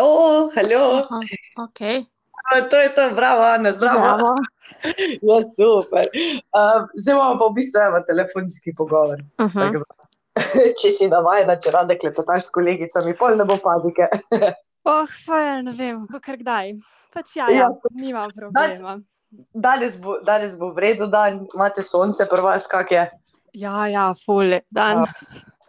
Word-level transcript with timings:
O, 0.00 0.50
halo. 0.56 1.02
Aha. 1.10 1.20
A, 2.52 2.60
To 2.70 2.76
je 2.76 2.88
to, 2.94 3.10
bravo, 3.14 3.42
Ana, 3.42 3.72
zdravo. 3.72 4.00
Bravo. 4.00 4.34
Ja, 5.22 5.38
super. 5.56 6.04
Um, 6.52 6.88
zdaj 6.94 7.14
imamo 7.14 7.38
pa 7.38 7.46
v 7.46 7.54
bistvu 7.54 7.80
evo, 7.80 8.00
telefonski 8.06 8.74
pogovor. 8.76 9.18
Mhm. 9.40 9.58
Tako 9.60 9.78
da, 9.78 9.94
Če 10.82 10.90
si 10.90 11.08
navajena, 11.08 11.56
če 11.56 11.70
rada 11.72 11.96
klepetaš 11.98 12.48
s 12.48 12.52
kolegicami, 12.54 13.14
pol 13.18 13.38
ne 13.38 13.44
bo 13.48 13.56
padike. 13.62 14.08
Oh, 14.86 15.02
pa 15.26 15.38
je, 15.42 15.54
ne 15.66 15.72
vem, 15.74 16.04
kakor 16.06 16.36
kdaj. 16.38 16.68
Pač 17.10 17.32
ja, 17.34 17.48
Ja. 17.50 17.64
ja, 17.66 17.70
nima 17.90 18.28
problema. 18.30 19.00
Danes 19.50 19.96
bo, 19.98 20.20
danes 20.22 20.54
bo 20.60 20.68
v 20.70 20.78
redu 20.84 21.08
dan, 21.10 21.40
imate 21.56 21.82
sonce, 21.82 22.22
prva 22.30 22.52
skak 22.62 22.92
je. 22.94 23.02
Ja, 23.58 23.88
ja, 23.90 24.04
ful 24.14 24.46
lep 24.52 24.62
dan. 24.70 25.02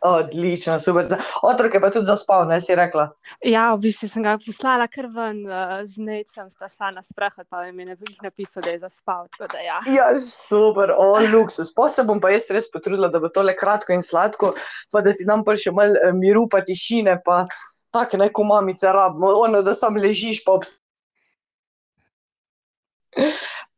Odlično, 0.01 0.79
super. 0.79 1.05
Otrok 1.41 1.73
je 1.73 1.81
pa 1.81 1.89
tudi 1.91 2.05
zaspal, 2.05 2.45
ne 2.47 2.61
si 2.61 2.75
rekla. 2.75 3.07
Ja, 3.41 3.73
v 3.73 3.87
bistvu 3.87 4.09
sem 4.13 4.23
ga 4.23 4.35
poslala 4.37 4.85
kar 4.87 5.07
ven 5.09 5.39
uh, 5.49 5.81
z 5.89 5.97
necem, 6.05 6.51
sta 6.53 6.69
šla 6.69 6.91
na 6.99 7.03
sprehod, 7.03 7.47
pa 7.49 7.63
mi 7.71 7.81
je 7.81 7.95
nekaj 7.95 8.19
napisal, 8.21 8.61
da 8.63 8.75
je 8.75 8.83
zaspal. 8.85 9.25
Tako 9.33 9.49
da 9.55 9.63
ja. 9.65 9.79
Ja, 9.89 10.07
super, 10.21 10.93
o, 10.93 11.17
luksus. 11.33 11.73
Pa 11.73 11.89
se 11.89 12.05
bom 12.05 12.21
pa 12.21 12.29
jaz 12.29 12.49
res 12.53 12.69
potrudila, 12.69 13.09
da 13.09 13.19
bo 13.19 13.33
tole 13.33 13.57
kratko 13.57 13.97
in 13.97 14.05
sladko, 14.05 14.53
pa 14.93 15.01
da 15.01 15.17
ti 15.17 15.25
dam 15.25 15.41
pa 15.47 15.57
še 15.57 15.73
malo 15.73 15.97
eh, 15.97 16.13
miru, 16.13 16.45
pa 16.51 16.61
tišine, 16.61 17.17
pa 17.25 17.47
tako 17.89 18.21
neko 18.21 18.45
mamice 18.45 18.93
rabimo, 18.93 19.33
ono, 19.47 19.65
da 19.65 19.73
sam 19.73 19.97
ležiš 19.97 20.43
pa 20.45 20.59
obs. 20.59 20.77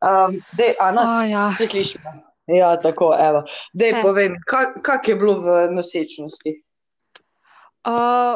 Um, 0.03 0.41
dej, 0.59 0.75
Ana, 0.83 1.01
Oh, 1.07 1.23
ja. 1.23 1.51
ti 1.55 1.67
slišiš? 1.67 2.27
Ja, 2.49 2.77
tako, 2.81 3.13
evo. 3.20 3.44
Dej, 3.73 3.94
He. 3.94 4.02
povej 4.02 4.30
mi, 4.30 4.38
kak, 4.48 4.81
kak 4.81 5.08
je 5.08 5.16
bilo 5.16 5.39
v 5.44 5.70
nosečnosti? 5.76 6.55
Uh, 7.85 8.35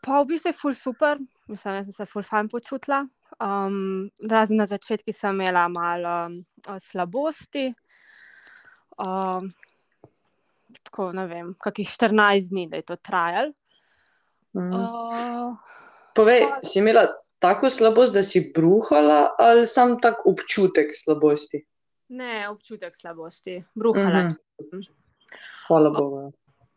pa 0.00 0.22
v 0.22 0.28
bistvu 0.32 0.50
je 0.50 0.56
ful 0.56 0.74
super, 0.74 1.20
mislim, 1.48 1.76
da 1.76 1.84
sem 1.84 1.92
se 1.92 2.06
ful 2.06 2.24
fajn 2.24 2.48
počutila. 2.48 3.04
Um, 3.40 4.08
razen 4.30 4.56
na 4.56 4.66
začetku 4.66 5.12
sem 5.12 5.34
imela 5.34 5.68
malo 5.68 6.16
um, 6.26 6.80
slabosti. 6.80 7.68
Um, 8.96 9.52
tako 10.82 11.12
ne 11.12 11.26
vem, 11.28 11.52
kakih 11.60 11.88
14 11.88 12.50
dni, 12.50 12.68
da 12.70 12.80
je 12.80 12.88
to 12.88 12.96
trajalo. 12.96 13.52
Mhm. 14.56 14.72
Uh, 14.72 15.56
Povej, 16.16 16.48
pa- 16.48 16.60
si 16.64 16.78
imela 16.80 17.04
tako 17.38 17.68
slabost, 17.70 18.14
da 18.16 18.22
si 18.22 18.52
bruhala, 18.54 19.34
ali 19.38 19.66
sam 19.68 20.00
tak 20.00 20.24
občutek 20.26 20.94
slabosti? 20.96 21.60
Ne, 22.08 22.48
občutek 22.50 22.96
slabosti, 22.96 23.64
bruhala. 23.74 24.28
Mhm. 24.60 24.82
Hvala 25.66 25.90
Bogu. 25.90 26.32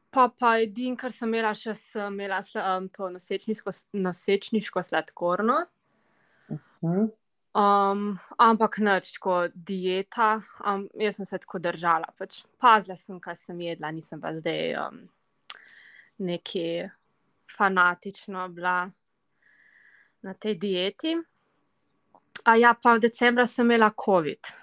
Pa, 0.10 0.30
pa 0.40 0.56
edin, 0.58 0.96
kar 0.98 1.14
sem 1.14 1.30
imela, 1.30 1.52
še 1.54 1.76
sem 1.78 2.14
imela 2.14 2.42
um, 2.64 2.88
to 2.90 3.12
nosečniško, 3.14 3.74
nosečniško 3.94 4.84
sladkorno. 4.84 5.66
Mhm. 6.50 7.10
Um, 7.60 8.20
ampak 8.38 8.78
nič, 8.78 9.16
tako 9.18 9.48
dieta, 9.54 10.42
um, 10.66 10.86
jaz 10.98 11.18
sem 11.18 11.26
se 11.26 11.38
tako 11.42 11.60
držala. 11.60 12.10
Pač 12.18 12.44
pazila 12.62 12.98
sem, 12.98 13.20
kaj 13.20 13.38
sem 13.42 13.62
jedla, 13.66 13.92
nisem 13.94 14.22
pa 14.22 14.34
zdaj 14.38 14.78
um, 14.84 15.02
neki 16.20 16.90
fanatično 17.58 18.48
bila 18.54 18.90
na 20.22 20.34
tej 20.34 20.56
dieti. 20.56 21.18
A 22.46 22.56
ja, 22.56 22.74
pa 22.74 22.98
decembra 22.98 23.46
sem 23.46 23.66
imela 23.66 23.92
COVID. 24.06 24.54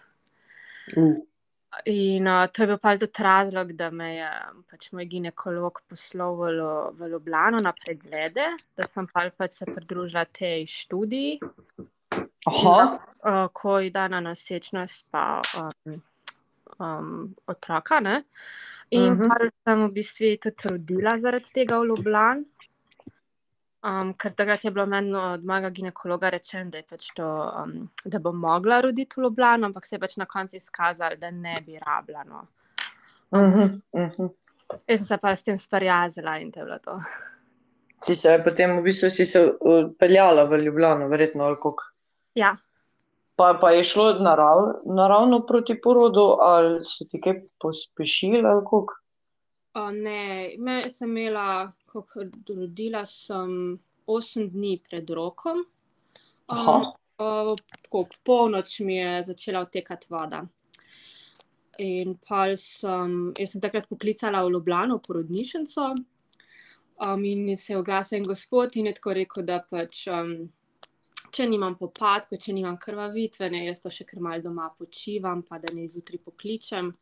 Uh. 0.95 1.17
In 1.85 2.27
uh, 2.27 2.47
to 2.49 2.63
je 2.63 2.67
bil 2.67 2.79
pa 2.79 2.97
tudi 2.97 3.23
razlog, 3.23 3.73
da 3.73 3.91
me 3.91 4.15
je 4.15 4.29
pač 4.71 4.89
moj 4.97 5.05
ginekolog 5.05 5.83
poslal 5.89 6.37
v, 6.39 6.53
Lo- 6.57 6.93
v 6.97 7.11
Ljubljano 7.13 7.59
na 7.63 7.73
preglede, 7.77 8.47
da 8.77 8.87
sem 8.89 9.07
pa 9.13 9.27
pač 9.37 9.59
se 9.61 9.67
pridružila 9.67 10.25
tej 10.25 10.65
študiji. 10.67 11.41
Aha, 12.47 12.77
uh, 13.27 13.49
ko 13.53 13.79
je 13.83 13.91
dana 13.91 14.23
nosečnost, 14.25 15.07
pa 15.11 15.43
um, 15.59 16.01
um, 16.79 17.35
otroka. 17.47 18.01
Ne? 18.01 18.23
In 18.91 19.13
uh 19.13 19.19
-huh. 19.19 19.29
pa 19.29 19.51
sem 19.65 19.87
v 19.87 19.93
bistvu 19.93 20.37
tudi 20.43 20.69
rodila 20.71 21.17
zaradi 21.19 21.51
tega 21.53 21.79
v 21.81 21.87
Ljubljani. 21.87 22.45
Um, 23.87 24.15
ker 24.19 24.33
takrat 24.35 24.65
je 24.65 24.71
bilo 24.75 24.87
meni 24.91 25.15
od 25.15 25.45
mojega 25.47 25.71
ginekologa 25.71 26.31
rečeno, 26.35 26.71
da, 26.75 26.81
pač 26.83 27.13
to, 27.15 27.27
um, 27.63 27.87
da 28.05 28.19
bom 28.19 28.39
mogla 28.43 28.81
roditi 28.83 29.21
v 29.21 29.23
Ljubljani, 29.23 29.69
ampak 29.69 29.87
se 29.87 29.95
je 29.95 30.01
pač 30.03 30.17
na 30.17 30.27
koncu 30.27 30.57
izkazalo, 30.57 31.17
da 31.21 31.31
ne 31.31 31.55
bi 31.67 31.79
rabila. 31.79 32.25
No. 32.25 32.47
mhm, 33.37 33.79
mhm. 33.95 34.35
Jaz 34.89 34.99
sem 34.99 35.07
se 35.07 35.19
pa 35.23 35.37
s 35.37 35.47
tem 35.47 35.59
sprijaznila 35.59 36.39
in 36.43 36.51
to 36.53 36.61
je 36.61 36.65
bilo 36.65 36.79
to. 36.79 36.99
Si 38.05 38.15
se 38.15 38.35
potem 38.45 38.75
v 38.77 38.83
bistvu 38.85 39.09
se 39.11 39.41
odpeljala 39.61 40.45
v 40.45 40.59
Ljubljano, 40.67 41.09
verjetno 41.09 41.45
ali 41.45 41.57
kako. 41.57 41.85
Ja, 42.35 42.57
Pa, 43.37 43.59
pa 43.61 43.71
je 43.71 43.83
šlo 43.85 44.13
narav, 44.25 44.59
naravno 44.85 45.43
proti 45.47 45.81
porodu, 45.81 46.37
ali 46.41 46.85
so 46.85 47.05
ti 47.05 47.21
kaj 47.21 47.43
pospešili, 47.61 48.41
ali 48.47 48.65
kako? 48.65 48.95
O, 49.77 49.91
ne, 49.93 50.55
me 50.59 50.83
sem 50.89 51.11
imela, 51.11 51.73
kako 51.93 52.25
rodila 52.49 53.03
sem 53.07 53.79
8 54.07 54.51
dni 54.51 54.79
pred 54.89 55.11
rokom. 55.11 55.67
Um, 56.49 56.87
o, 57.19 57.57
tako 57.83 58.07
polnoč 58.25 58.79
mi 58.81 58.97
je 58.97 59.23
začela 59.23 59.61
odtekati 59.61 60.07
voda. 60.11 60.47
In 61.79 62.17
pa 62.29 62.47
sem, 62.57 63.35
jaz 63.37 63.53
sem 63.53 63.61
takrat 63.61 63.89
poklicala 63.91 64.41
v 64.47 64.55
Ljubljano, 64.57 64.97
porodnišnico. 64.99 65.93
Um, 67.05 67.25
in 67.25 67.57
se 67.57 67.75
je 67.75 67.79
oglasil 67.79 68.23
en 68.23 68.25
gospod 68.25 68.77
in 68.77 68.87
je 68.87 68.95
tako 68.97 69.13
rekel, 69.19 69.45
da 69.45 69.59
pač, 69.61 70.07
um, 70.09 70.39
če 71.29 71.45
nimam 71.51 71.77
popadkov, 71.77 72.41
če 72.41 72.55
nimam 72.57 72.79
krvavitve, 72.81 73.51
ne, 73.53 73.67
jaz 73.67 73.85
to 73.85 73.93
še 73.93 74.09
kar 74.09 74.25
mal 74.25 74.41
doma 74.41 74.71
počivam, 74.79 75.45
pa 75.45 75.61
da 75.61 75.75
ne 75.77 75.85
zjutraj 75.85 76.25
pokličem. 76.25 76.95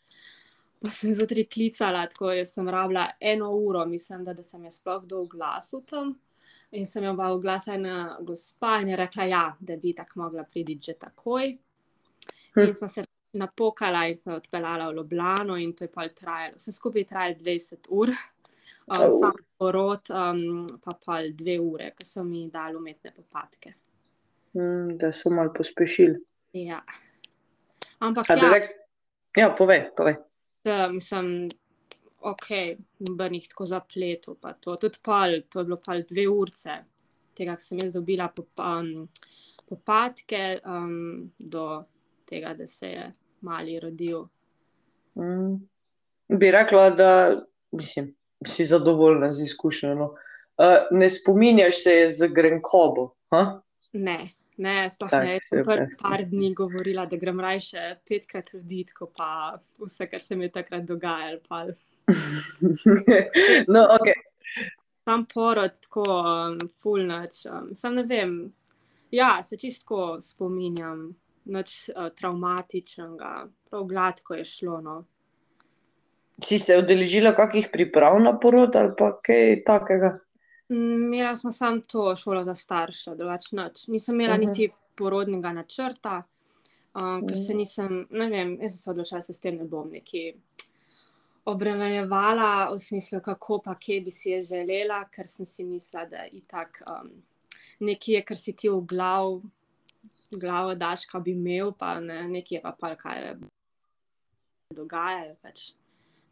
Pa 0.84 0.90
sem 0.92 1.14
zjutraj 1.16 1.46
klicala, 1.48 2.02
tako 2.12 2.34
jaz 2.36 2.50
sem 2.52 2.68
rabila 2.68 3.06
eno 3.20 3.48
uro, 3.56 3.86
mislim, 3.88 4.24
da, 4.24 4.34
da 4.36 4.42
sem 4.44 4.64
jaz 4.68 4.76
sploh 4.76 5.06
do 5.08 5.22
glasu 5.24 5.80
tam. 5.88 6.10
In 6.76 6.86
sem 6.86 7.04
jo 7.06 7.14
pa 7.16 7.30
oglasila 7.32 7.76
ena 7.78 7.94
gospa 8.20 8.74
in 8.82 8.90
je 8.92 8.96
rekla, 9.00 9.24
ja, 9.30 9.44
da 9.60 9.76
bi 9.80 9.94
tako 9.96 10.20
mogla 10.20 10.44
priti 10.44 10.78
že 10.82 10.92
takoj. 11.00 11.56
Hm. 12.54 12.60
In 12.60 12.74
smo 12.74 12.88
se 12.88 13.04
napokala 13.32 14.04
in 14.06 14.18
se 14.18 14.32
odpeljala 14.32 14.90
v 14.90 14.96
Ljubljano 14.96 15.56
in 15.56 15.72
to 15.72 15.84
je 15.84 15.92
pa 15.92 16.08
trajalo. 16.08 16.54
Vse 16.56 16.72
skupaj 16.72 17.00
je 17.00 17.06
trajalo 17.06 17.34
20 17.40 17.88
ur. 17.88 18.12
Um, 18.86 19.00
Au. 19.00 19.10
sam 19.20 19.32
porod 19.58 20.10
um, 20.10 20.66
pa 20.84 20.92
pa 21.06 21.22
dve 21.32 21.56
ure, 21.60 21.94
ker 21.96 22.06
so 22.06 22.24
mi 22.24 22.50
dali 22.52 22.76
umetne 22.76 23.14
popadke. 23.16 23.72
Mm, 24.52 24.98
da 24.98 25.12
so 25.12 25.30
malo 25.30 25.52
pospešili. 25.56 26.20
Ja. 26.52 26.82
Ampak 27.98 28.30
A 28.30 28.34
ja, 28.34 28.50
da. 28.50 28.60
Ja, 29.40 29.54
povej, 29.58 29.88
povej. 29.96 30.20
Da, 30.64 30.88
mislim, 30.88 31.48
ok, 32.20 32.46
nobenih 32.98 33.48
tako 33.48 33.66
zapletov, 33.66 34.38
pa 34.40 34.52
to. 34.52 34.76
Tudi 34.76 34.98
pol, 35.02 35.40
to 35.48 35.60
je 35.60 35.64
bilo 35.64 35.80
pol 35.84 36.02
dve 36.08 36.24
urce, 36.28 36.78
tega, 37.36 37.56
ko 37.56 37.66
sem 37.66 37.82
jaz 37.82 37.92
dobila 37.92 38.28
pop, 38.32 38.48
um, 38.64 39.08
popadke, 39.68 40.60
um, 40.64 41.30
do 41.38 41.84
tega, 42.28 42.54
da 42.54 42.66
se 42.66 42.88
je 42.88 43.12
mali 43.44 43.78
rodil. 43.80 44.24
Mm. 45.20 45.60
Bi 46.28 46.50
rekla, 46.50 46.90
da 46.90 47.10
mislim, 47.72 48.14
si 48.46 48.64
zadovoljna 48.64 49.32
z 49.32 49.42
izkušnjo. 49.42 49.94
No. 49.94 50.14
Uh, 50.56 50.86
ne 50.90 51.10
spominjaš 51.10 51.82
se 51.82 52.08
z 52.10 52.28
grenkobo. 52.32 53.10
Ha? 53.30 53.60
Ne, 53.92 54.28
ne, 54.56 54.90
sploh 54.90 55.10
Tak, 55.10 55.24
ne. 55.24 55.32
Jaz 55.36 55.48
sem 55.48 55.62
super. 55.62 55.86
pr 55.88 55.96
par 56.02 56.24
dni 56.30 56.52
govorila, 56.54 57.06
da 57.06 57.16
grem 57.16 57.40
rajše 57.40 57.82
petkrat 58.08 58.52
roditi, 58.54 58.94
ko 58.94 59.10
pa 59.10 59.58
vse, 59.82 60.06
kar 60.10 60.22
se 60.22 60.36
mi 60.36 60.48
je 60.48 60.54
takrat 60.58 60.84
dogajalo. 60.84 61.40
pol. 61.48 61.74
no, 63.74 63.86
ok. 63.96 64.12
Sam 65.04 65.26
porod, 65.28 65.80
tako 65.84 66.04
um, 66.20 66.58
fulnač. 66.82 67.44
Um, 67.50 67.74
sam 67.76 67.94
ne 67.94 68.06
vem. 68.08 68.52
Ja, 69.12 69.42
se 69.42 69.56
čistko 69.60 70.18
spominjam, 70.22 71.10
nič 71.44 71.90
uh, 71.92 72.08
traumatičnega, 72.16 73.32
prav 73.70 73.84
gladko 73.90 74.38
je 74.40 74.44
šlo. 74.48 74.80
No. 74.80 75.02
Si 76.42 76.58
se 76.58 76.78
udeležila 76.78 77.34
kakih 77.36 77.68
priprav 77.72 78.16
na 78.22 78.32
porod 78.40 78.76
ali 78.76 78.94
pa 78.98 79.12
kaj 79.22 79.60
takega? 79.66 80.16
Mm, 80.74 81.02
Imela 81.04 81.36
smo 81.36 81.52
samo 81.52 81.80
to 81.80 82.16
šolo 82.16 82.44
za 82.44 82.54
starše, 82.54 83.14
drugače 83.14 83.56
nič. 83.56 83.88
Nisem 83.88 84.14
imela 84.14 84.36
Mhm. 84.36 84.40
niti 84.40 84.66
porodnega 84.96 85.52
načrta, 85.52 86.22
um, 86.94 87.26
ker 87.26 87.38
se 87.38 87.52
Mhm. 87.52 87.56
nisem, 87.56 88.06
ne 88.10 88.26
vem, 88.28 88.58
jaz 88.60 88.72
sem 88.72 88.78
se 88.78 88.90
odločila, 88.90 89.18
da 89.18 89.22
se 89.22 89.32
s 89.34 89.40
tem 89.40 89.56
ne 89.56 89.64
bom 89.64 89.90
neki 89.90 90.34
obremenjevala 91.44 92.70
v 92.70 92.78
smislu, 92.78 93.20
kako 93.20 93.58
pa 93.58 93.74
kje 93.74 94.00
bi 94.00 94.10
si 94.10 94.30
je 94.30 94.40
želela, 94.40 95.04
ker 95.04 95.28
sem 95.28 95.46
si 95.46 95.64
mislila, 95.64 96.06
da 96.06 96.16
je 96.16 96.30
itak 96.32 96.82
um, 96.88 97.10
nekje, 97.80 98.22
kar 98.24 98.36
si 98.36 98.52
ti 98.52 98.68
v 98.68 98.80
glav, 98.80 99.42
glavo 100.30 100.74
daš, 100.74 101.06
kaj 101.06 101.20
bi 101.20 101.30
imel, 101.30 101.72
pa 101.72 102.00
ne, 102.00 102.28
nekje 102.28 102.62
pa 102.62 102.72
pa 102.72 102.94
kaj 102.96 103.22
je 103.22 103.36
dogajalo, 104.70 105.36
pač, 105.42 105.72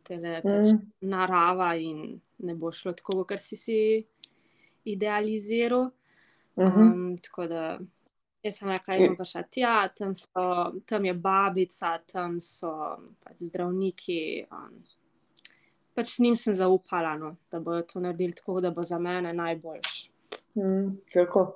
tele, 0.02 0.42
pač 0.42 0.72
Mm. 0.72 0.80
narava 1.02 1.74
in 1.76 2.20
ne 2.38 2.54
bo 2.54 2.72
šlo 2.72 2.92
tako, 2.92 3.24
kot 3.24 3.40
si 3.40 3.56
si 3.56 4.06
idealiziral. 4.84 5.90
Um, 6.56 7.16
tako 7.22 7.46
da 7.48 7.78
jaz 8.42 8.58
sem 8.58 8.68
rekla, 8.68 8.98
da 8.98 9.14
pa 9.18 9.26
še 9.26 9.44
tja, 9.50 9.74
tam, 9.96 10.14
so, 10.18 10.46
tam 10.88 11.06
je 11.06 11.14
babica, 11.14 11.94
tam 12.10 12.38
so 12.42 12.72
pač 13.22 13.46
zdravniki. 13.48 14.18
Um, 14.50 14.82
pač 15.96 16.18
njim 16.22 16.36
sem 16.36 16.56
zaupala, 16.58 17.14
no, 17.20 17.36
da 17.52 17.60
bodo 17.60 17.84
to 17.88 18.02
naredili 18.02 18.36
tako, 18.36 18.60
da 18.64 18.72
bo 18.74 18.84
za 18.86 18.98
mene 18.98 19.32
najboljš. 19.36 19.94
Mm, 20.58 20.98
kako? 21.12 21.46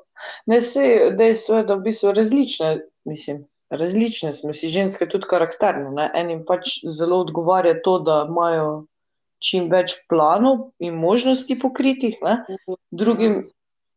Ne, 0.47 0.61
se 0.65 1.13
dejstvo 1.19 1.61
je, 1.61 1.69
da 1.69 1.77
v 1.77 1.85
bistvu 1.89 2.13
različne, 2.17 2.71
mislim, 3.05 3.43
različne 3.71 4.33
smo 4.33 4.55
si 4.55 4.69
ženske 4.73 5.09
tudi 5.09 5.29
karakterno. 5.29 5.91
Ne? 5.97 6.11
Enim 6.15 6.45
pač 6.49 6.79
zelo 6.89 7.21
odgovarja 7.27 7.81
to, 7.85 7.99
da 7.99 8.25
imajo 8.29 8.87
čim 9.43 9.69
več 9.73 9.95
planov 10.11 10.71
in 10.79 10.97
možnosti 10.99 11.59
pokritih, 11.61 12.17
ne? 12.23 12.39
drugim, 12.91 13.45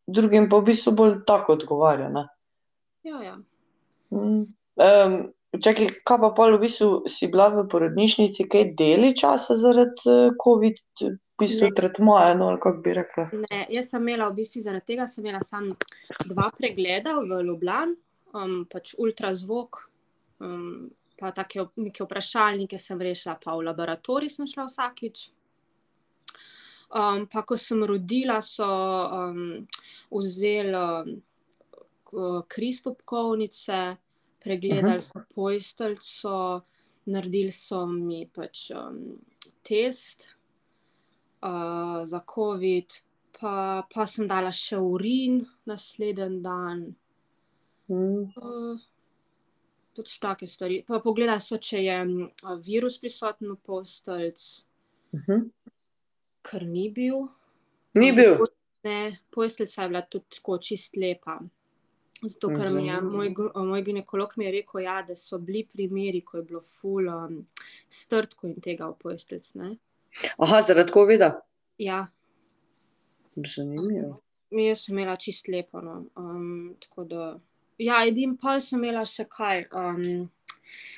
drugim 0.07 0.49
pa 0.49 0.59
v 0.59 0.71
bistvu 0.71 0.95
bolj 0.97 1.17
tako 1.27 1.57
odgovarja. 1.59 2.09
Ne? 2.13 2.25
Ja, 3.07 3.21
ja. 3.23 3.35
Um, 4.09 5.29
čakaj, 5.55 5.93
kaj 6.03 6.21
pa 6.25 6.29
pol 6.35 6.57
v 6.57 6.63
bistvu 6.65 6.89
si 7.09 7.29
bila 7.31 7.49
v 7.53 7.65
porodnišnici, 7.71 8.49
kaj 8.51 8.73
deli 8.79 9.15
časa 9.17 9.57
zaradi 9.59 10.05
uh, 10.05 10.35
COVID, 10.43 10.83
v 11.07 11.15
bistvu 11.39 11.71
tretmaja, 11.75 12.35
no, 12.35 12.51
kako 12.59 12.83
bi 12.83 12.93
rekla? 12.97 13.29
Ne, 13.47 13.63
jaz 13.71 13.93
sem 13.93 14.03
imela 14.03 14.27
v 14.29 14.41
bistvu 14.41 14.63
zaradi 14.65 14.93
tega 14.93 15.07
sem 15.07 15.23
imela 15.23 15.41
samo 15.45 15.77
dva 16.33 16.49
pregleda 16.57 17.15
v 17.23 17.41
Ljubljani, 17.47 17.95
um, 18.35 18.55
pač 18.69 18.93
ultrazvok, 18.99 19.85
um, 20.43 20.89
pa 21.19 21.31
take 21.35 21.61
op- 21.61 21.77
neke 21.77 22.03
vprašalnike 22.03 22.79
sem 22.79 23.01
rešila, 23.01 23.35
pa 23.43 23.55
v 23.55 23.67
laboratorij 23.67 24.31
sem 24.31 24.47
šla 24.47 24.65
vsakič. 24.69 25.29
Um, 26.89 27.27
pa 27.29 27.43
ko 27.45 27.57
sem 27.57 27.83
rodila, 27.85 28.39
so 28.41 28.65
um, 28.65 29.67
vzeli 30.09 30.73
um, 30.73 31.11
kri 32.49 32.71
s 32.73 32.81
popkovnice, 32.81 33.81
pregledali 34.41 35.01
so 35.01 35.21
posteljico, 35.35 36.63
naredili 37.05 37.51
so 37.53 37.83
mi 37.85 38.23
pač 38.33 38.69
um, 38.73 39.19
test 39.61 40.25
uh, 41.45 42.01
za 42.09 42.23
COVID, 42.33 42.97
pa, 43.39 43.53
pa 43.85 44.07
sem 44.09 44.27
dala 44.27 44.51
še 44.55 44.79
urin 44.81 45.43
naslednji 45.69 46.41
dan. 46.41 46.87
Mm. 47.89 48.25
Uh, 48.33 48.79
Tudi 49.99 50.19
take 50.21 50.47
stvari. 50.47 50.83
Pa 50.87 50.99
pogledali 50.99 51.41
so, 51.41 51.57
če 51.59 51.79
je 51.79 51.95
mm, 51.99 52.29
virus 52.63 52.95
prisoten 52.97 53.49
v 53.49 53.57
posteljici, 53.57 54.63
Mhm. 55.13 55.47
ker 56.41 56.63
ni 56.63 56.89
bil. 56.89 57.27
Ni 57.93 58.11
bil. 58.13 58.37
Ne, 58.83 58.99
posteljica 59.29 59.81
je 59.81 59.89
bila 59.89 60.01
tudi 60.03 60.25
tako 60.29 60.57
čist 60.57 60.95
lepa. 60.95 61.39
Zato, 62.21 62.47
ker 62.49 62.69
mi 62.69 62.87
je 62.87 62.95
Zanimivo. 62.95 63.11
moj, 63.53 63.65
moj 63.65 63.81
ginekolog 63.81 64.33
mi 64.37 64.45
je 64.45 64.51
rekel, 64.51 64.81
ja, 64.81 65.01
da 65.01 65.15
so 65.15 65.37
bili 65.37 65.65
primeri, 65.65 66.21
ko 66.21 66.37
je 66.37 66.43
bilo 66.43 66.61
ful 66.61 67.07
um, 67.07 67.45
strtko 67.89 68.47
in 68.47 68.61
tega 68.61 68.87
v 68.87 68.95
posteljici. 68.95 69.59
Aha, 70.37 70.61
zaradi 70.61 70.91
COVID-a. 70.91 71.31
Ja, 71.77 72.07
Zanimivo. 73.37 74.21
jaz 74.51 74.79
sem 74.79 74.97
imela 74.97 75.15
čist 75.15 75.47
lepo. 75.47 75.81
No. 75.81 76.05
Um, 76.15 76.75
tako 76.79 77.03
da, 77.03 77.39
ja, 77.79 78.03
edin 78.05 78.35
pa 78.37 78.59
sem 78.63 78.79
imela 78.79 79.05
še 79.07 79.25
kaj. 79.31 79.65
Um, 79.75 80.27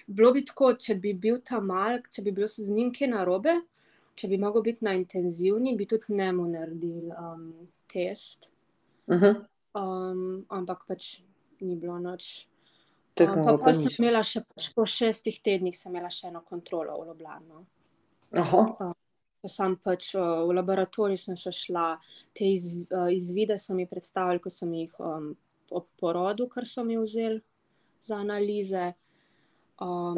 bilo 0.07 0.31
bi 0.35 0.43
tako, 0.45 0.73
če 0.79 0.97
bi 1.01 1.13
bil 1.13 1.39
tam 1.45 1.69
mal, 1.71 1.99
če 2.11 2.23
bi 2.25 2.33
bilo 2.35 2.49
z 2.49 2.67
njim 2.69 2.91
kaj 2.95 3.11
narobe, 3.13 3.55
če 4.17 4.29
bi 4.31 4.39
mogel 4.41 4.65
biti 4.65 4.85
na 4.85 4.95
intenzivni, 4.97 5.75
bi 5.77 5.87
tudi 5.89 6.17
njemu 6.17 6.47
naredili 6.51 7.11
um, 7.15 7.49
test. 7.91 8.51
Mhm. 9.11 9.43
Um, 9.77 10.23
ampak 10.51 10.83
pač 10.87 11.21
ni 11.63 11.77
bilo 11.79 11.99
noč. 11.99 12.47
Tako 13.15 13.39
Um, 13.39 13.45
pa, 13.45 13.53
pa 13.65 13.73
sem 13.75 13.91
imela 13.99 14.23
še 14.23 14.41
pač 14.47 14.71
po 14.75 14.85
šestih 14.87 15.37
tednih 15.43 15.75
sem 15.75 15.91
imela 15.91 16.09
še 16.11 16.29
eno 16.31 16.41
kontrolo 16.47 16.97
v 16.99 17.11
Ljubljani. 17.11 17.47
no. 17.47 17.63
Aha. 18.39 18.91
Ko 19.41 19.49
Sam 19.49 19.75
pač 19.81 20.13
uh, 20.15 20.43
v 20.47 20.55
laboratorij 20.55 21.17
sem 21.17 21.37
še 21.39 21.51
šla, 21.55 21.85
te 22.37 22.45
iz, 22.45 22.75
uh, 22.93 23.09
izvide 23.11 23.57
so 23.59 23.73
mi 23.75 23.87
predstavili, 23.89 24.39
ko 24.39 24.51
sem 24.53 24.73
jih 24.83 24.99
um, 25.01 25.31
po 25.71 25.85
porodu, 25.97 26.47
kar 26.47 26.68
so 26.68 26.83
mi 26.83 26.97
vzeli 26.97 27.39
za 28.01 28.15
analize. 28.18 28.91
Um, 29.79 30.15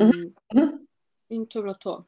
Mhm. 0.53 0.85
in 1.29 1.45
to 1.45 1.59
je 1.59 1.63
bilo 1.63 1.73
to. 1.75 2.03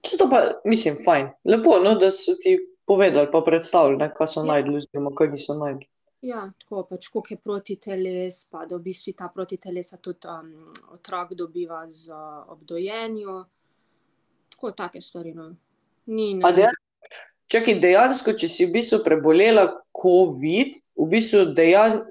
Se 0.00 0.16
to 0.16 0.30
pa, 0.30 0.40
mislim, 0.64 0.96
fajn. 1.04 1.28
Lepo, 1.44 1.78
no, 1.78 1.94
da 1.94 2.10
so 2.10 2.34
ti 2.34 2.56
povedali, 2.84 3.28
pa 3.32 3.40
predstavili, 3.40 3.96
ne, 3.98 4.08
kaj 4.10 4.26
so 4.26 4.40
Ja. 4.40 4.46
najdli, 4.46 4.76
oziroma 4.76 5.12
kaj 5.14 5.28
niso 5.28 5.54
najdli. 5.54 5.86
Ja, 6.22 6.52
tako 6.58 6.82
pač, 6.84 7.08
koliko 7.08 7.34
je 7.34 7.38
protiteles, 7.38 8.44
pa 8.44 8.66
da 8.66 8.76
v 8.76 8.82
bistvu 8.82 9.12
ta 9.12 9.28
protitelesa 9.28 9.96
tudi 9.96 10.28
um, 10.28 10.50
otrok 10.92 11.34
dobiva 11.34 11.84
z 11.88 12.10
uh, 12.10 12.18
obdojenju. 12.48 13.44
Tako, 14.50 14.72
take 14.72 15.00
stvari. 15.00 15.34
No. 15.34 15.54
Ni 16.06 16.34
ne, 16.34 16.52
dejansko, 16.52 16.82
čakaj, 17.46 17.80
dejansko, 17.80 18.32
če 18.32 18.48
si 18.48 18.66
v 18.66 18.72
bistvu 18.72 18.98
prebolela 19.04 19.64
COVID, 19.94 20.74
v 21.00 21.08
bistvu 21.08 21.46
dejan, 21.56 22.02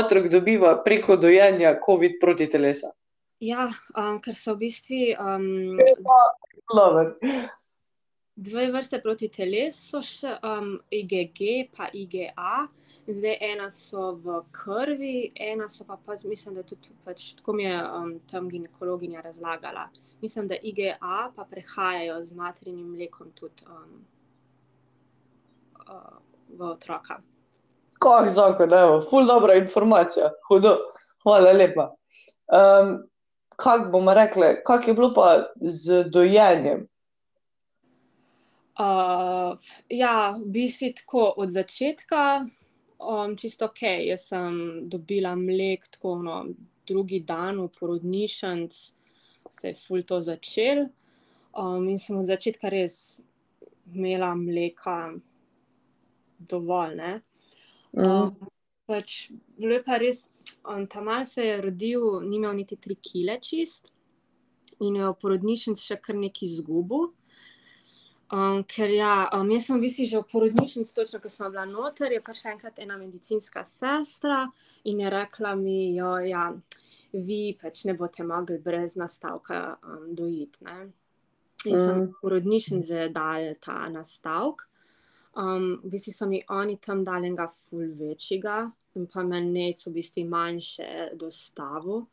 otrok 0.00 0.28
dobiva 0.32 0.76
preko 0.84 1.16
dojenja 1.16 1.78
COVID 1.86 2.20
proti 2.20 2.46
telesa. 2.50 2.92
ja, 3.40 3.68
um, 3.96 4.20
ker 4.20 4.36
so 4.36 4.54
v 4.54 4.66
bistvu 4.66 5.02
um, 5.20 5.78
Lover. 6.72 7.14
dve 8.36 8.66
vrste 8.72 8.98
protiteles, 9.02 9.76
so 9.78 10.00
še 10.02 10.32
um, 10.42 10.74
IgG 10.90 11.70
pa 11.74 11.86
IgA. 11.94 12.64
In 13.06 13.18
zdaj 13.18 13.36
ena 13.46 13.68
so 13.70 14.14
v 14.18 14.40
krvi, 14.54 15.30
ena 15.38 15.68
so 15.70 15.86
pa, 15.86 15.96
pač, 15.96 16.24
mislim, 16.26 16.56
da 16.58 16.64
tudi 16.66 16.96
pač, 17.04 17.32
tako 17.38 17.54
mi 17.54 17.68
je 17.68 17.76
um, 17.84 18.16
tam 18.30 18.48
ginekologinja 18.50 19.22
razlagala. 19.22 19.86
Mislim, 20.22 20.48
da 20.50 20.58
IgA 20.58 20.96
pa 21.36 21.46
prehajajo 21.46 22.20
z 22.22 22.38
materinim 22.38 22.94
mlekom 22.96 23.30
tudi 23.36 23.68
um, 23.68 24.02
uh, 25.86 26.18
v 26.48 26.70
otroka. 26.70 27.20
Kak 28.04 28.28
zakon, 28.28 28.72
evo, 28.76 29.00
ful 29.00 29.26
dobra 29.26 29.54
informacija, 29.56 30.28
hudo, 30.48 30.76
hvala 31.24 31.52
lepa. 31.56 31.88
Um, 32.52 32.98
kak 33.56 33.90
bomo 33.92 34.14
rekli, 34.14 34.50
kak 34.66 34.88
je 34.88 34.94
bilo 34.94 35.14
pa 35.16 35.46
z 35.60 36.04
dojenjem? 36.12 36.84
Uh, 38.74 39.54
ja, 39.88 40.34
v 40.36 40.50
bistvu 40.50 40.90
tako 40.98 41.28
od 41.36 41.50
začetka, 41.54 42.44
um, 42.98 43.36
čisto 43.36 43.70
ok. 43.70 43.82
Jaz 43.82 44.28
sem 44.28 44.54
dobila 44.90 45.36
mlek 45.38 45.86
tako 45.94 46.18
no, 46.22 46.38
drugi 46.86 47.20
dan 47.20 47.60
v 47.62 47.68
porodnišnici, 47.78 48.92
se 49.50 49.68
je 49.68 49.74
ful 49.78 50.02
to 50.02 50.20
začel. 50.20 50.88
Um, 51.54 51.86
in 51.88 51.98
sem 52.02 52.18
od 52.18 52.26
začetka 52.26 52.68
res 52.68 53.20
imela 53.94 54.34
mleka 54.34 55.14
dovolj. 56.38 56.98
Ne? 56.98 57.12
Mm. 57.94 58.04
Um, 58.04 58.52
pač, 58.90 59.30
bilo 59.58 59.76
je 59.76 59.82
pa 59.86 59.98
res, 60.02 60.28
um, 60.66 60.86
ta 60.90 61.00
mal 61.00 61.24
se 61.24 61.46
je 61.46 61.58
rodil, 61.62 62.20
ni 62.26 62.36
imel 62.36 62.56
niti 62.58 62.76
tri 62.76 62.96
kile 62.98 63.38
čist 63.40 63.92
in 64.82 64.96
je 64.98 65.06
v 65.06 65.18
porodnišnici 65.22 65.86
še 65.86 66.00
kar 66.02 66.18
nekaj 66.18 66.48
izgubil. 66.48 67.12
Um, 68.34 68.64
ker 68.66 68.90
ja, 68.90 69.28
um, 69.36 69.50
jaz 69.52 69.68
sem 69.68 69.76
v 69.78 69.84
bistvu 69.84 70.08
že 70.10 70.22
v 70.24 70.30
porodnišnici, 70.32 70.94
točno 70.96 71.20
ko 71.22 71.30
sem 71.30 71.46
bila 71.52 71.66
noter, 71.68 72.10
je 72.10 72.22
prišla 72.24 72.54
enkrat 72.56 72.80
ena 72.82 72.96
medicinska 72.98 73.62
sestra 73.68 74.48
in 74.90 75.04
je 75.04 75.12
rekla 75.12 75.54
mi, 75.54 75.94
jo, 75.94 76.16
ja, 76.24 76.48
vi 77.14 77.54
pač 77.60 77.84
ne 77.86 77.94
boste 77.94 78.26
mogli 78.26 78.58
brez 78.58 78.96
nastavka 78.98 79.76
um, 79.84 80.08
dojiti. 80.16 80.64
Ne? 80.66 80.90
In 81.64 81.78
sem 81.78 81.96
Mm. 81.96 82.08
v 82.10 82.20
porodnišnici 82.20 83.12
dal 83.14 83.54
ta 83.60 83.88
nastavek. 83.88 84.66
Um, 85.36 85.80
v 85.82 85.90
bistvu 85.90 86.12
so 86.14 86.26
mi 86.30 86.38
oni 86.48 86.76
tam 86.78 87.02
dali 87.04 87.26
enega 87.26 87.48
ful 87.50 87.88
večjega 87.98 88.68
in 88.94 89.08
pa 89.10 89.24
meni 89.26 89.50
nec 89.50 89.80
v 89.86 89.92
bistvu 89.96 90.22
manjše 90.30 91.16
dostavo. 91.18 92.04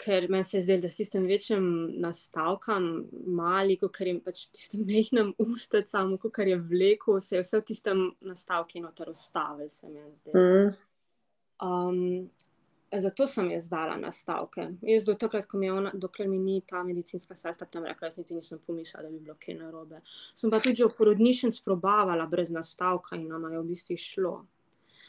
Ker 0.00 0.26
meni 0.28 0.44
se 0.44 0.56
je 0.56 0.62
zdelo, 0.64 0.80
da 0.84 0.88
s 0.88 0.96
tistim 0.96 1.26
večjim 1.28 1.66
nastavkom, 2.00 2.88
mali, 3.36 3.76
kot 3.80 4.00
je 4.00 4.16
pač 4.24 4.42
v 4.46 4.56
tistem 4.56 4.82
mehkem 4.88 5.30
ustecam, 5.40 6.16
kot 6.20 6.38
je 6.44 6.56
vlekel, 6.56 7.20
se 7.20 7.36
je 7.36 7.44
vse 7.44 7.60
v 7.60 7.66
tistem 7.70 8.02
nastavku 8.20 8.80
noter 8.80 9.08
ustavil, 9.12 9.70
se 9.70 9.88
mi 9.88 10.00
je 10.00 10.10
zdelo. 10.16 10.44
Mm. 10.44 10.74
Um, 11.64 12.30
zato 12.92 13.26
sem 13.26 13.50
jaz 13.50 13.68
dala 13.68 13.96
nastavke. 13.96 14.68
Jaz 14.82 15.04
do 15.04 15.14
takrat, 15.14 15.46
ko 15.46 15.58
mi 15.58 15.66
je 15.66 15.72
ona, 15.72 15.90
dokler 15.94 16.28
mi 16.28 16.38
ni 16.38 16.60
ta 16.66 16.82
medicinska 16.82 17.34
sestra 17.34 17.66
tam 17.66 17.84
rekla, 17.84 18.08
jaz 18.08 18.16
niti 18.16 18.34
nisem 18.34 18.58
pomislila, 18.66 19.02
da 19.02 19.10
bi 19.10 19.20
bilo 19.20 19.36
kaj 19.40 19.54
narobe. 19.58 20.00
Sem 20.34 20.50
pa 20.50 20.60
tudi 20.62 20.84
v 20.84 20.92
porodnišnici 20.98 21.64
probavala 21.64 22.26
brez 22.30 22.50
nastavka 22.50 23.16
in 23.16 23.28
nama 23.28 23.52
je 23.52 23.62
v 23.62 23.66
bistvu 23.72 23.96
šlo. 24.00 24.36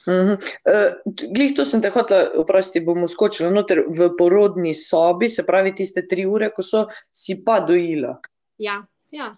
Mhm. 0.07 0.37
Uh, 0.63 1.13
glih 1.35 1.51
to 1.55 1.65
sem 1.65 1.81
te 1.83 1.89
hotela, 1.91 2.29
oprosti, 2.39 2.79
bomo 2.79 3.09
skočili 3.11 3.51
noter 3.51 3.83
v 3.91 4.07
porodni 4.17 4.71
sobi, 4.73 5.27
se 5.29 5.43
pravi 5.45 5.75
tiste 5.75 6.05
tri 6.07 6.25
ure, 6.25 6.47
ko 6.55 6.63
so 6.63 6.85
si 7.11 7.41
pa 7.43 7.59
dojila, 7.59 8.15
Ja, 8.57 8.81
ja, 9.11 9.35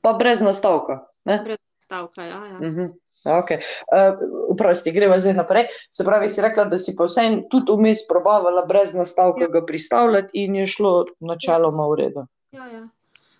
pa 0.00 0.12
brez 0.12 0.40
nastavka. 0.40 1.04
Ne? 1.24 1.40
brez 1.44 1.58
nastavka, 1.76 2.24
ja. 2.24 2.46
ja. 2.46 2.58
Mhm. 2.60 2.92
Okay. 3.24 3.60
Uh, 3.92 4.56
prosti, 4.56 4.92
greva 4.92 5.20
zdaj 5.20 5.34
naprej. 5.34 5.66
Se 5.92 6.04
pravi, 6.04 6.28
si 6.28 6.40
rekla, 6.40 6.64
da 6.64 6.78
si 6.78 6.94
pa 6.96 7.04
vsem 7.04 7.42
tudi 7.52 7.76
vmes 7.76 8.06
probavala 8.08 8.64
brez 8.66 8.94
nastavka 8.94 9.44
Ja. 9.44 9.48
ga 9.48 9.64
pristavljati 9.66 10.44
in 10.44 10.54
je 10.56 10.66
šlo 10.66 11.04
načeloma 11.20 11.86
v 11.88 11.96
redu. 12.00 12.26
Ja, 12.52 12.66
ja. 12.66 12.88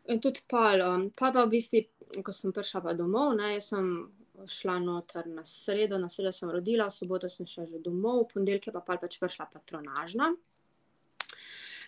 In 0.06 0.20
tudi 0.20 0.40
um, 0.50 1.10
pa 1.18 1.32
pa 1.32 1.44
v 1.44 1.48
bistvu, 1.48 1.84
ko 2.22 2.32
sem 2.32 2.52
prišla 2.52 2.80
pa 2.80 2.92
domov, 2.92 3.34
ne, 3.36 3.60
sem 3.60 4.10
šla 4.46 4.78
noter 4.78 5.26
na 5.28 5.44
sredo, 5.44 5.98
na 5.98 6.08
sredo 6.08 6.32
sem 6.32 6.50
rodila, 6.50 6.88
v 6.88 6.90
soboto 6.90 7.28
sem 7.28 7.46
šla 7.46 7.66
že 7.66 7.78
domov, 7.78 8.24
v 8.24 8.32
ponedeljek 8.34 8.66
je 8.66 8.72
pa 8.72 8.80
pol 8.80 8.98
pač 8.98 9.18
prišla 9.20 9.46
patronažna. 9.52 10.32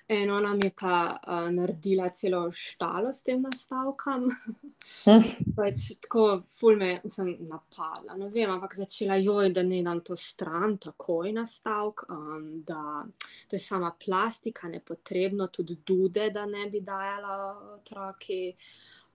In 0.08 0.30
ona 0.30 0.54
mi 0.54 0.66
je 0.66 0.72
pa 0.80 1.20
uh, 1.26 1.50
naredila 1.50 2.08
celo 2.10 2.50
štalo 2.52 3.12
s 3.12 3.22
tem 3.22 3.42
nastavkom. 3.42 4.26
Pač 5.56 5.84
tako, 6.02 6.42
ful 6.50 6.76
me 6.76 6.96
sem 7.08 7.30
napadla, 7.46 8.16
ne 8.18 8.28
vem, 8.34 8.50
ampak 8.50 8.74
začela 8.76 9.16
joj, 9.22 9.52
da 9.54 9.62
ne 9.62 9.78
dam 9.86 10.02
to 10.02 10.16
stran, 10.18 10.76
takoj 10.82 11.30
nastavek, 11.32 12.04
um, 12.10 12.48
da 12.66 13.04
to 13.48 13.56
je 13.56 13.62
sama 13.62 13.92
plastika, 13.94 14.68
nepotrebno, 14.68 15.46
tudi 15.54 15.78
dude, 15.86 16.30
da 16.34 16.46
ne 16.50 16.66
bi 16.70 16.82
dajala 16.82 17.38
otroki. 17.78 18.56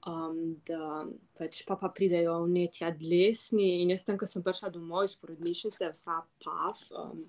Um, 0.08 0.62
da 0.64 1.04
pač 1.36 1.66
pa, 1.68 1.76
pa 1.76 1.90
pridejo 1.92 2.38
vnetja 2.46 2.94
dlesni. 2.96 3.82
In 3.82 3.92
jaz, 3.92 4.06
tam, 4.08 4.16
ko 4.16 4.30
sem 4.30 4.44
prišla 4.46 4.70
domov 4.72 5.04
iz 5.04 5.18
porodnišnice, 5.20 5.90
vsa 5.92 6.22
pav, 6.46 6.80
um, 6.96 7.26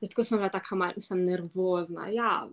tako 0.00 0.24
sem 0.24 0.40
bila 0.40 0.48
tako 0.54 0.78
malce, 0.80 1.18
nervozna. 1.18 2.06
Ja, 2.14 2.46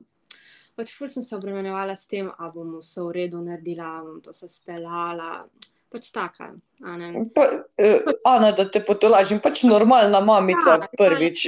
pač 0.75 0.93
ful 0.97 1.09
sem 1.11 1.23
se 1.23 1.35
obremenjevala 1.35 1.95
s 1.95 2.07
tem, 2.09 2.29
a 2.29 2.49
bom 2.53 2.77
vse 2.79 3.01
v 3.01 3.13
redu 3.19 3.41
naredila, 3.43 4.01
bom 4.05 4.21
to 4.23 4.33
se 4.33 4.49
speljala. 4.51 5.45
Pač 5.93 6.09
taka, 6.09 6.47
a 6.81 6.95
ne. 6.97 7.27
Pa, 7.35 7.43
uh, 7.53 8.13
Ana, 8.25 8.49
da 8.57 8.65
te 8.65 8.81
potolažim, 8.81 9.37
pač 9.37 9.61
normalna 9.69 10.23
mamica 10.25 10.79
Ja, 10.81 10.87
prvič. 10.97 11.45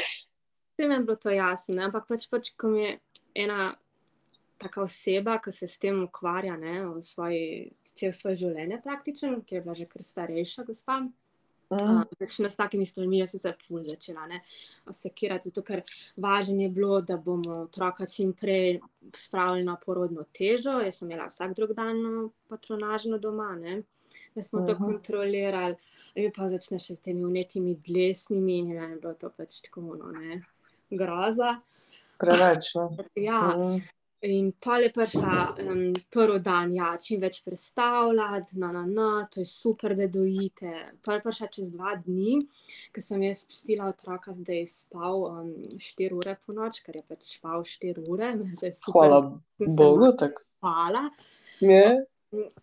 Vsem 0.74 0.90
je 0.94 0.98
bilo 1.06 1.14
to 1.14 1.30
jasno, 1.30 1.76
ne, 1.78 1.86
ampak 1.86 2.08
pač, 2.10 2.26
pač 2.30 2.50
ko 2.58 2.72
mi 2.74 2.82
je 2.82 2.96
ena 3.38 3.76
taka 4.58 4.82
oseba, 4.82 5.38
ki 5.38 5.54
se 5.54 5.68
s 5.70 5.78
tem 5.78 6.02
ukvarja, 6.02 6.56
ne, 6.58 6.80
v 6.90 7.02
svoji, 7.06 7.70
cel 7.94 8.10
svoje 8.14 8.42
življenje 8.42 8.80
praktično, 8.82 9.36
ker 9.46 9.60
je 9.60 9.62
bila 9.62 9.78
že 9.78 9.86
kar 9.86 10.02
starejša 10.02 10.66
gospa. 10.66 10.98
Mm. 11.70 12.02
Začne 12.18 12.48
s 12.50 12.56
takimi 12.56 12.86
stvarmi, 12.86 13.18
jaz 13.18 13.30
sem 13.30 13.40
se 13.40 13.52
ful 13.60 13.82
začela 13.84 14.26
ne, 14.26 14.40
sekirati, 14.90 15.50
zato 15.50 15.62
ker 15.62 15.82
važno 16.16 16.62
je 16.62 16.68
bilo, 16.70 17.00
da 17.00 17.16
bomo 17.16 17.58
otroka 17.62 18.06
čim 18.06 18.32
prej 18.32 18.80
spravili 19.12 19.64
na 19.64 19.76
porodno 19.76 20.24
težo. 20.32 20.78
Jaz 20.80 20.96
sem 20.98 21.10
imela 21.10 21.26
vsak 21.28 21.52
drug 21.54 21.74
dan 21.74 22.00
no, 22.02 22.30
patronažno 22.48 23.18
doma, 23.18 23.50
ne, 23.54 23.82
da 24.34 24.42
smo 24.42 24.64
to 24.64 24.72
Mhm. 24.72 24.84
kontrolirali. 24.84 25.76
In 26.14 26.32
pa 26.32 26.48
začne 26.48 26.78
še 26.80 26.94
s 26.94 27.00
temi 27.00 27.24
unetimi 27.24 27.74
dlesnimi 27.76 28.58
in 28.58 28.70
je 28.72 28.96
bilo 28.96 29.14
to 29.14 29.28
pač 29.30 29.60
tako, 29.60 29.80
no, 29.94 30.08
ne, 30.10 30.40
groza. 30.90 31.60
Preveč. 32.18 32.72
No. 32.74 32.96
Ja, 33.14 33.54
Mm. 33.56 33.82
In 34.20 34.50
pa 34.58 34.78
je 34.82 34.90
prišla 34.90 35.54
um, 35.62 35.92
prvi 36.10 36.40
dan, 36.42 36.72
ja, 36.74 36.88
čim 36.98 37.20
več 37.22 37.38
predstavljati, 37.46 38.58
na, 38.58 38.72
na, 38.74 38.82
na, 38.82 39.10
to 39.30 39.44
je 39.44 39.46
super, 39.46 39.94
da 39.94 40.08
dojite. 40.10 40.72
Pa 41.06 41.14
je 41.14 41.22
prišla 41.22 41.48
čez 41.54 41.70
dva 41.70 41.94
dni, 42.02 42.40
ker 42.90 43.04
sem 43.04 43.22
jaz 43.22 43.44
spustila 43.44 43.86
otroka, 43.92 44.34
da 44.34 44.58
je 44.58 44.66
spal 44.66 45.22
um, 45.28 45.54
4 45.78 46.18
ure 46.18 46.34
po 46.42 46.56
noč, 46.56 46.82
ker 46.82 46.98
je 46.98 47.04
pač 47.06 47.30
spal 47.36 47.62
4 47.62 48.02
ure, 48.10 48.34
me 48.42 48.50
zdaj 48.58 48.74
super. 48.82 48.98
Hvala 48.98 49.22
Bogu. 49.22 50.12
tako. 50.18 50.46
Je. 51.62 51.86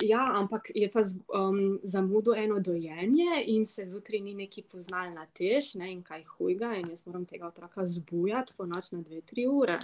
Ja, 0.04 0.28
ampak 0.36 0.74
je 0.76 0.92
pa 0.92 1.08
um, 1.34 1.80
zamudil 1.88 2.36
eno 2.44 2.60
dojenje 2.60 3.46
in 3.48 3.64
se 3.66 3.88
zjutraj 3.88 4.20
ni 4.22 4.36
neki 4.36 4.68
poznal 4.68 5.16
na 5.16 5.24
tež, 5.34 5.74
ne, 5.80 5.88
in 5.94 6.04
kaj 6.04 6.28
hujga, 6.36 6.76
in 6.76 6.92
jaz 6.92 7.08
moram 7.08 7.24
tega 7.26 7.48
otroka 7.48 7.88
zbujati 7.88 8.54
po 8.58 8.68
noč 8.68 8.92
na 8.92 9.00
2-3 9.00 9.48
ure. 9.48 9.80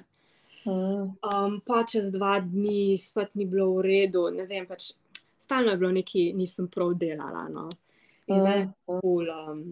Mm. 0.66 1.16
Um, 1.26 1.62
pa 1.66 1.84
čez 1.90 2.12
dva 2.14 2.40
dni 2.40 2.98
spet 3.02 3.34
ni 3.36 3.46
bilo 3.50 3.72
v 3.80 3.86
redu, 3.88 4.28
ne 4.34 4.46
vem, 4.46 4.68
pač 4.70 4.92
stalno 5.42 5.72
je 5.74 5.78
bilo 5.82 5.92
nekaj, 5.92 6.34
nisem 6.38 6.68
prav 6.70 6.94
delala. 7.02 7.48
No. 7.50 7.70
In 8.28 8.44
meni 8.44 8.66
Mm. 8.66 8.74
ful, 8.86 9.30
um, 9.30 9.64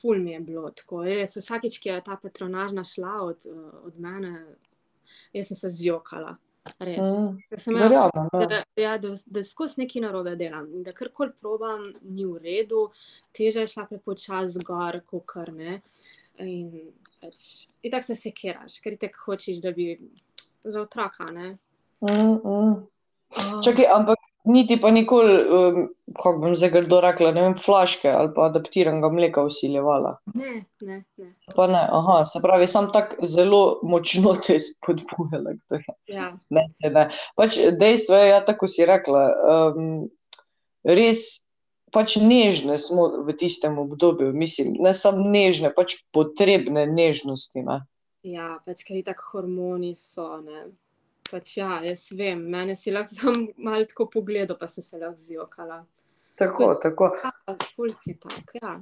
ful 0.00 0.18
mi 0.18 0.32
je 0.32 0.40
bilo 0.40 0.70
tako. 0.70 1.02
Res, 1.04 1.36
vsakič, 1.36 1.78
ki 1.80 1.88
je 1.92 2.00
ta 2.04 2.16
patronažna 2.16 2.84
šla 2.84 3.20
od, 3.22 3.44
uh, 3.50 3.84
od 3.86 4.00
mene, 4.00 4.32
jaz 5.32 5.52
sem 5.52 5.56
se 5.56 5.68
zjokala. 5.68 6.36
Res. 6.80 7.04
Mm. 7.04 7.36
Ker 7.50 7.60
sem 7.60 7.74
imela 7.76 7.88
Verjamem. 7.88 8.28
ja. 8.32 8.46
da, 8.48 8.58
ja, 8.80 8.92
da, 8.98 9.08
da 9.26 9.42
skozi 9.44 9.82
nekaj 9.82 10.00
narobe 10.00 10.32
delam, 10.40 10.70
in 10.72 10.82
da 10.82 10.94
karkoli 10.96 11.34
probam, 11.36 11.82
ni 12.02 12.24
v 12.24 12.38
redu, 12.40 12.86
teža 13.36 13.60
je 13.66 13.74
šla 13.74 13.84
prepočasi 13.90 14.64
gor, 14.64 15.02
kot 15.04 15.26
kar 15.28 15.52
ne. 15.52 15.82
In, 16.42 16.90
pač, 17.22 17.66
in 17.82 17.92
tako 17.92 18.10
se 18.10 18.18
sekiraš, 18.18 18.80
ker 18.82 18.96
ti 18.98 19.10
hočeš, 19.14 19.60
da 19.62 19.70
bi 19.72 19.92
za 20.64 20.80
otroka. 20.82 21.28
Ne? 21.32 21.56
Mm, 22.02 22.38
mm. 22.42 22.74
Oh, 23.34 23.60
Čakaj, 23.64 23.86
ampak 23.90 24.18
niti 24.44 24.76
pa 24.80 24.90
nikoli, 24.90 25.34
um, 25.48 25.78
kako 26.22 26.38
bom 26.38 26.56
zdaj 26.56 26.70
grdo 26.70 27.00
rekla, 27.00 27.32
ne 27.32 27.42
vem, 27.42 27.54
flaške 27.58 28.10
ali 28.10 28.30
pa 28.34 28.48
adaptiranega 28.50 29.08
mleka 29.08 29.42
usiljevala. 29.42 30.18
ne, 30.34 30.64
ne, 30.82 31.04
ne. 31.16 31.30
Pa 31.56 31.66
ne, 31.66 31.86
aha, 31.90 32.24
se 32.24 32.42
pravi, 32.42 32.66
sam 32.66 32.92
tako 32.92 33.26
zelo 33.26 33.62
močno 33.82 34.36
te 34.46 34.58
spodbujala. 34.60 35.56
Ja, 36.06 36.32
Ne, 36.50 36.68
ne, 36.82 36.90
ne. 36.90 37.08
Pač 37.36 37.58
dejstvo 37.80 38.20
je, 38.20 38.28
ja, 38.28 38.44
tako 38.44 38.68
si 38.68 38.86
rekla, 38.86 39.24
um, 39.54 40.08
res 40.84 41.43
pač 41.94 42.16
nežne 42.20 42.76
smo 42.78 43.06
v 43.24 43.34
tistem 43.38 43.78
obdobju, 43.78 44.32
mislim, 44.34 44.74
ne 44.82 44.94
samo 44.94 45.22
nežne, 45.30 45.70
pač 45.74 46.00
potrebne 46.12 46.86
nežnosti. 46.90 47.62
Ne. 47.62 47.82
ja 48.26 48.58
pač, 48.66 48.82
ker 48.86 48.98
tako 49.06 49.30
hormoni 49.32 49.94
so. 49.94 50.40
Ne? 50.42 50.66
Pač, 51.30 51.56
ja, 51.56 51.78
jaz 51.86 52.08
vem, 52.12 52.42
mene 52.50 52.76
si 52.76 52.92
lahko 52.92 53.14
sam 53.14 53.46
malo 53.56 53.86
tako 53.88 54.10
pogledal, 54.18 54.58
pa 54.60 54.68
sem 54.68 54.84
se 54.84 54.98
lahko 54.98 55.16
zjokala. 55.16 55.84
Tako, 56.38 56.74
tako. 56.82 57.14
Ja, 57.22 57.54
ful 57.76 57.94
si 57.94 58.18
tak, 58.18 58.50
ja. 58.58 58.80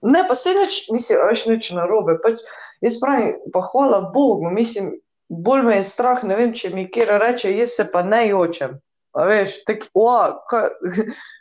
Ne, 0.00 0.24
pa 0.28 0.34
se 0.36 0.52
nič, 0.56 0.86
mislim, 0.92 1.24
veš, 1.28 1.46
nič 1.50 1.72
narobe. 1.76 2.16
Pač, 2.22 2.40
jaz 2.84 3.00
pravim, 3.02 3.34
pa 3.52 3.64
hvala 3.72 4.04
Bogu, 4.14 4.52
mislim, 4.52 4.94
bolj 5.28 5.64
me 5.66 5.80
je 5.80 5.88
strah, 5.88 6.22
ne 6.24 6.36
vem, 6.36 6.54
če 6.56 6.72
mi 6.76 6.86
kjer 6.92 7.16
reče, 7.20 7.52
jaz 7.56 7.76
se 7.80 7.88
pa 7.92 8.04
ne 8.06 8.22
jočem. 8.28 8.78
A 9.12 9.24
veš, 9.26 9.56
tako, 9.66 9.88
oa, 9.94 10.20
kaj, 10.50 10.68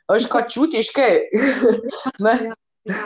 veš, 0.09 0.25
kaj 0.31 0.45
čutiš, 0.49 0.89
kaj? 0.95 1.19
ne? 2.25 2.33
Ja, 2.85 3.03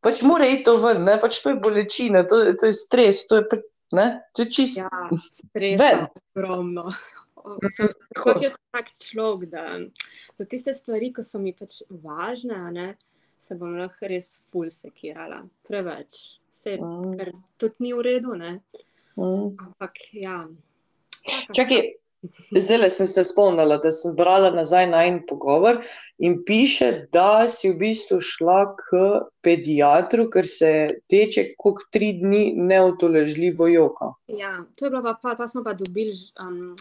Pač 0.00 0.22
mora 0.24 0.46
iti 0.48 0.64
to 0.64 0.78
ven, 0.80 1.02
ne? 1.04 1.18
pač 1.20 1.42
to 1.44 1.50
je 1.52 1.58
bolečina, 1.60 2.22
to, 2.24 2.38
to 2.56 2.70
je 2.70 2.72
stres, 2.72 3.26
to 3.28 3.36
je, 3.36 3.44
pre- 3.50 3.66
ne? 3.92 4.06
To 4.32 4.46
je 4.46 4.48
čist. 4.48 4.78
ja 4.80 4.88
Ven. 5.10 5.18
stresa 5.28 6.06
ogromno. 6.32 6.86
Sploh 8.16 8.40
jaz 8.40 8.54
tak 8.72 8.88
človek, 8.96 9.50
da 9.52 9.64
za 10.38 10.44
tiste 10.48 10.72
stvari, 10.72 11.10
ki 11.12 11.24
so 11.24 11.40
mi 11.42 11.52
pač 11.52 11.82
važne, 11.90 12.56
ne, 12.72 12.86
se 13.40 13.56
bom 13.56 13.76
lahko 13.76 14.08
res 14.08 14.40
ful 14.48 14.70
sekirala. 14.72 15.42
Preveč. 15.68 16.38
Vse, 16.50 16.78
Mm, 16.80 17.12
ker 17.16 17.30
tudi 17.60 17.84
ni 17.84 17.92
v 17.92 18.00
redu, 18.02 18.34
ne. 18.36 18.56
mm. 19.20 19.52
Ampak 19.68 20.00
ja. 20.16 20.46
Čakaj, 21.52 21.92
zdaj 22.60 22.90
sem 22.90 23.06
se 23.06 23.24
spomnila, 23.24 23.76
da 23.76 23.92
sem 23.92 24.14
brala 24.16 24.50
nazaj 24.50 24.86
na 24.90 25.04
en 25.08 25.20
pogovor 25.28 25.80
in 26.18 26.40
piše, 26.44 27.06
da 27.12 27.48
si 27.48 27.72
v 27.72 27.78
bistvu 27.80 28.20
šla 28.20 28.60
k 28.76 29.02
pediatru, 29.44 30.28
ker 30.30 30.46
se 30.46 30.72
teče 31.10 31.52
kot 31.58 31.86
tri 31.92 32.12
dni 32.20 32.52
neotoležljivo 32.56 33.68
joka. 33.72 34.12
Ja, 34.28 34.58
to 34.76 34.86
je 34.86 34.90
bila 34.90 35.02
pa, 35.02 35.14
pa, 35.22 35.34
pa 35.38 35.48
smo 35.48 35.64
pa 35.64 35.74
dobili 35.74 36.12
um, 36.42 36.76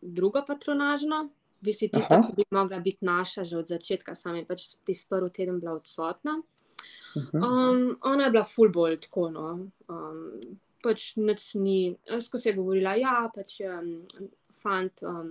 drugo 0.00 0.44
patronažno, 0.46 1.28
v 1.60 1.70
bistvu 1.70 1.88
tista, 1.94 2.20
Aha. 2.20 2.28
ki 2.28 2.36
bi 2.36 2.44
mogla 2.54 2.80
biti 2.80 3.04
naša 3.04 3.44
že 3.44 3.56
od 3.58 3.70
začetka, 3.72 4.14
sam 4.14 4.36
je 4.36 4.44
pač 4.44 4.74
tisti 4.84 5.08
prvi 5.08 5.30
teden 5.32 5.60
bila 5.60 5.78
odsotna. 5.80 6.42
Mhm. 7.16 7.42
Um, 7.42 7.98
ona 8.02 8.24
je 8.24 8.30
bila 8.30 8.44
ful 8.44 8.68
bolj 8.68 9.00
tako, 9.06 9.30
no. 9.30 9.48
Um, 9.88 10.40
pač 10.84 11.14
nič 11.16 11.54
ni, 11.54 11.94
skozi 12.20 12.50
je 12.50 12.56
govorila, 12.58 12.94
ja, 13.00 13.30
pač 13.32 13.60
um, 13.64 14.02
fant, 14.64 15.04
um, 15.04 15.30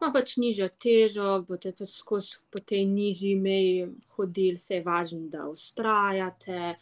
ima 0.00 0.10
pač 0.14 0.36
nižjo 0.42 0.68
težo, 0.82 1.30
boste 1.46 1.72
pač 1.78 1.94
skozi 1.94 2.42
po 2.50 2.58
tej 2.60 2.84
nižji 2.90 3.34
meji 3.38 3.86
hodili, 4.16 4.58
se 4.58 4.80
je 4.80 4.84
važno, 4.86 5.28
da 5.30 5.46
ustrajate. 5.48 6.74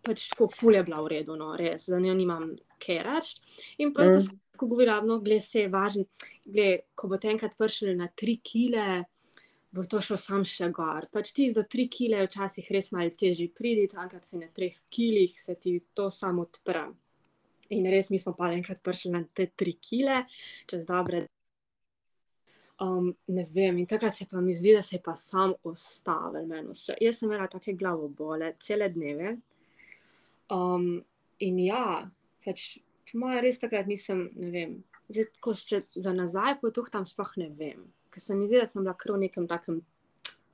Pač 0.00 0.30
tako 0.32 0.48
ful 0.48 0.78
je 0.78 0.84
bila 0.86 1.02
v 1.04 1.12
redu, 1.18 1.36
no, 1.36 1.52
res, 1.60 1.84
za 1.92 1.98
njo 2.00 2.14
nimam 2.16 2.54
kaj 2.80 3.02
reči. 3.04 3.36
In 3.84 3.92
pa 3.92 4.06
Mm. 4.08 4.38
tako 4.56 4.66
govorila, 4.72 5.00
no, 5.04 5.18
gled 5.20 5.42
se 5.44 5.66
je 5.66 5.68
važno, 5.68 6.06
gled, 6.44 6.86
ko 6.96 7.08
boste 7.08 7.28
enkrat 7.28 7.56
prišli 7.60 7.94
na 7.96 8.08
tri 8.08 8.38
kile, 8.40 9.04
bo 9.72 9.84
to 9.84 10.00
šlo 10.00 10.16
sam 10.16 10.42
še 10.44 10.70
gor. 10.74 11.06
Pač 11.12 11.32
ti 11.36 11.52
do 11.52 11.62
3 11.62 11.86
kg 11.92 12.16
je 12.18 12.26
včasih 12.26 12.70
res 12.72 12.90
malo 12.92 13.12
težje 13.12 13.46
priti, 13.54 13.94
enkrat 13.94 14.24
si 14.24 14.40
na 14.40 14.48
3 14.48 14.72
kilih, 14.90 15.36
se 15.40 15.54
ti 15.54 15.76
to 15.94 16.08
samo 16.10 16.42
odpre. 16.48 16.88
In 17.70 17.86
res 17.90 18.10
mi 18.10 18.18
smo 18.18 18.34
pa 18.38 18.50
enkrat 18.54 18.82
prišli 18.82 19.12
na 19.14 19.22
te 19.34 19.46
3 19.46 19.76
kg, 19.78 20.22
čez 20.70 20.86
dobre. 20.88 21.26
Um, 22.80 23.10
ne 23.28 23.44
vem, 23.44 23.76
in 23.78 23.86
takrat 23.86 24.16
se 24.16 24.24
pa 24.26 24.40
mi 24.40 24.54
zdi, 24.56 24.72
da 24.74 24.82
se 24.82 24.96
je 24.96 25.02
pa 25.04 25.14
sam 25.16 25.52
ustavil. 25.68 26.48
Jaz 27.00 27.18
sem 27.18 27.28
imela 27.28 27.48
take 27.52 27.76
glavobole, 27.76 28.54
cele 28.64 28.88
dneve. 28.88 29.36
Um, 30.50 31.04
in 31.38 31.58
ja, 31.60 32.08
pač, 32.44 32.80
moja 33.14 33.42
res 33.44 33.60
takrat 33.60 33.90
nisem, 33.90 34.24
ne 34.34 34.50
vem, 34.54 34.74
zdaj, 35.10 35.28
ko 35.44 35.54
še 35.54 35.84
za 35.94 36.14
nazaj 36.16 36.56
potuhtam, 36.62 37.04
sploh 37.06 37.36
ne 37.42 37.50
vem. 37.58 37.84
Ker 38.10 38.24
se 38.24 38.34
mi 38.34 38.48
zdi, 38.48 38.58
da 38.62 38.66
sem 38.66 38.82
bila 38.82 38.96
kar 38.98 39.14
v 39.14 39.26
nekem 39.26 39.46
takem 39.50 39.82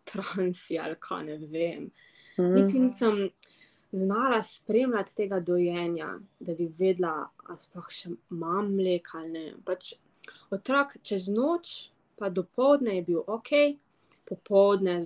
transi 0.07 0.79
ali 0.79 0.99
kaj 1.01 1.25
ne 1.27 1.39
vem. 1.47 1.89
Mm. 2.37 2.53
Niti 2.55 2.83
nisem 2.83 3.29
znala 3.97 4.43
spremljati 4.43 5.15
tega 5.15 5.41
dojenja, 5.41 6.19
da 6.41 6.55
bi 6.55 6.69
vedela, 6.79 7.29
ali 7.47 7.59
sploh 7.59 7.89
še 7.91 8.11
imam 8.31 8.75
mleko 8.77 9.21
ali 9.23 9.33
ne. 9.33 9.45
Pač 9.65 9.95
otrok 10.53 10.97
čez 11.03 11.29
noč, 11.33 11.91
pa 12.17 12.29
do 12.29 12.45
povdne 12.45 12.99
je 12.99 13.07
bil 13.07 13.23
ok, 13.27 13.53
popovdne 14.29 15.01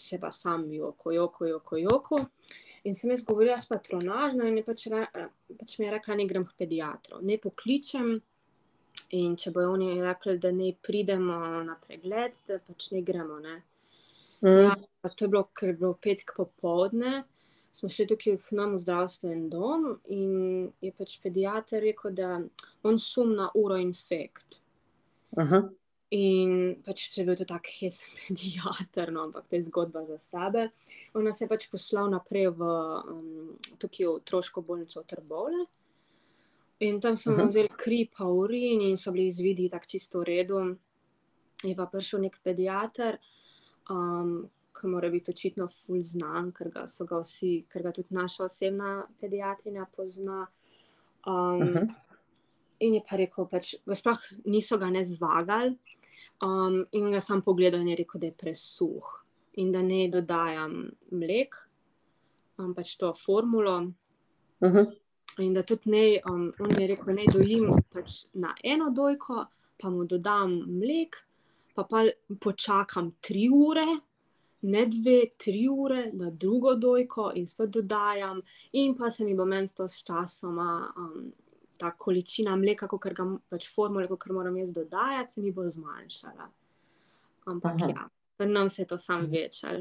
se 0.00 0.18
pa 0.20 0.30
sam 0.32 0.64
joko, 0.72 1.12
joko, 1.12 1.46
joko, 1.46 1.76
joko. 1.76 2.20
In 2.88 2.96
sem 2.96 3.12
jaz 3.12 3.24
govorila 3.28 3.58
s 3.60 3.68
patronažno, 3.68 4.46
in 4.48 4.62
pač, 4.64 4.86
re, 4.88 5.04
pač 5.58 5.76
mi 5.78 5.84
je 5.84 5.94
rekla, 5.98 6.16
ne 6.16 6.26
grem 6.28 6.46
k 6.48 6.56
pediatru, 6.62 7.20
ne 7.20 7.36
pokličem. 7.42 8.14
In 9.18 9.34
če 9.36 9.50
bojo 9.52 9.74
oni 9.74 9.98
rekli, 10.00 10.38
da 10.40 10.52
ne 10.54 10.70
pridemo 10.72 11.36
na 11.66 11.74
pregled, 11.82 12.38
da 12.48 12.60
pač 12.64 12.88
ne 12.94 13.02
gremo. 13.04 13.36
Ne. 13.42 13.58
Mm. 14.40 14.64
Ja, 14.64 14.76
to 15.10 15.26
je 15.26 15.28
bilo, 15.28 15.44
ker 15.52 15.74
je 15.74 15.76
bilo 15.82 15.92
petek 16.00 16.32
popovdne 16.38 17.24
smo 17.72 17.88
šli 17.88 18.06
tukaj 18.06 18.36
k 18.36 18.56
nam 18.58 18.74
v 18.74 18.78
zdravstveni 18.82 19.48
dom 19.50 19.92
in 20.10 20.70
je 20.82 20.92
pač 20.92 21.18
pediater 21.22 21.82
rekel, 21.82 22.14
da 22.14 22.40
on 22.82 22.98
sum 22.98 23.34
na 23.36 23.50
uroinfekt. 23.54 24.60
Uh 25.36 25.44
-huh. 25.44 25.68
In 26.10 26.82
pač 26.82 27.04
če 27.14 27.20
je 27.20 27.26
bil 27.26 27.36
to 27.38 27.44
tak 27.46 27.68
hesen 27.70 28.10
pediater, 28.26 29.12
no, 29.12 29.22
ampak 29.28 29.46
to 29.48 29.56
je 29.56 29.62
zgodba 29.62 30.04
za 30.06 30.18
sebe. 30.18 30.70
On 31.14 31.24
nas 31.24 31.40
je 31.40 31.46
pač 31.48 31.68
poslal 31.70 32.10
naprej 32.10 32.50
v 32.50 32.62
um, 32.66 33.58
tukaj 33.78 34.06
v 34.06 34.14
otroško 34.16 34.62
bolnico 34.62 35.02
Trbole. 35.02 35.66
In 36.80 37.00
tam 37.00 37.14
uh 37.14 37.18
-huh. 37.18 37.46
vzeli 37.46 37.68
kri, 37.76 38.08
pa 38.18 38.24
urin 38.24 38.80
in 38.80 38.96
so 38.96 39.12
bili 39.12 39.26
izvidi 39.26 39.68
tako 39.68 39.86
čisto 39.86 40.20
v 40.20 40.24
redu. 40.24 40.76
Je 41.62 41.76
pa 41.76 41.86
prišel 41.86 42.20
nek 42.20 42.40
pediater, 42.42 43.18
um, 43.90 44.50
ki 44.72 44.86
mora 44.86 45.10
biti 45.10 45.30
očitno 45.30 45.66
ful 45.68 46.00
znan, 46.00 46.52
ker 46.52 46.70
ga 46.70 46.86
so 46.86 47.04
ga 47.08 47.20
vsi, 47.20 47.64
ker 47.70 47.82
ga 47.82 47.92
tudi 47.92 48.14
naša 48.16 48.44
osebna 48.44 48.92
pediatrinja 49.20 49.86
pozna. 49.96 50.46
Um, 51.26 51.34
uh 51.34 51.66
mhm. 51.66 51.76
-huh. 51.76 51.94
In 52.80 52.94
je 52.94 53.02
pa 53.10 53.16
rekel, 53.16 53.44
pač, 53.44 53.74
sploh 53.94 54.20
niso 54.44 54.78
ga 54.78 54.90
ne 54.90 55.04
zvagali, 55.04 55.76
um, 56.42 56.86
in 56.92 57.10
ga 57.12 57.20
sam 57.20 57.42
pogledal 57.42 57.80
in 57.80 57.88
je 57.88 57.96
rekel, 57.96 58.20
da 58.20 58.26
je 58.26 58.32
presuh 58.32 59.20
in 59.52 59.72
da 59.72 59.82
ne 59.82 60.08
dodajam 60.08 60.90
mlek, 61.10 61.54
um, 62.58 62.74
pač 62.74 62.96
to 62.96 63.14
formulo. 63.14 63.76
Uh 64.60 64.68
mhm. 64.68 64.76
-huh. 64.76 64.96
In 65.38 65.54
da 65.54 65.62
tudi 65.62 65.90
ne, 65.90 66.20
um, 66.30 66.52
on 66.60 66.70
je 66.80 66.86
rekel, 66.86 67.14
ne 67.14 67.24
dojim 67.32 67.82
pač 67.92 68.24
na 68.32 68.54
eno 68.64 68.90
dojko, 68.90 69.46
pa 69.78 69.90
mu 69.90 70.04
dodam 70.04 70.50
mlek, 70.66 71.16
pa 71.74 71.84
pa 71.84 72.04
počakam 72.40 73.12
tri 73.20 73.48
ure 73.48 74.00
ne 74.62 74.86
dve, 74.86 75.24
tri 75.36 75.68
ure 75.68 76.10
na 76.12 76.30
drugo 76.30 76.74
dojko 76.74 77.32
in 77.34 77.46
spet 77.46 77.70
dodajam, 77.70 78.42
in 78.72 78.96
pa 78.96 79.10
se 79.10 79.24
mi 79.24 79.34
bo 79.34 79.44
meni 79.44 79.68
to 79.76 79.88
s 79.88 80.04
časoma. 80.04 80.92
Um, 80.96 81.32
Ta 81.80 81.94
količina 81.96 82.52
mleka, 82.60 82.84
kot 82.88 83.06
ga 83.16 83.24
pač 83.48 83.64
formule, 83.72 84.04
kot 84.04 84.26
moram 84.36 84.56
jaz 84.60 84.68
dodajati, 84.76 85.32
se 85.32 85.40
mi 85.40 85.48
bo 85.50 85.62
zmanjšala. 85.64 86.48
Ampak 87.48 87.80
Aha. 87.80 87.88
ja, 87.88 88.02
pri 88.36 88.48
nam 88.52 88.68
se 88.68 88.82
je 88.82 88.86
to 88.86 88.98
sam 88.98 89.22
mhm. 89.22 89.30
večal. 89.32 89.78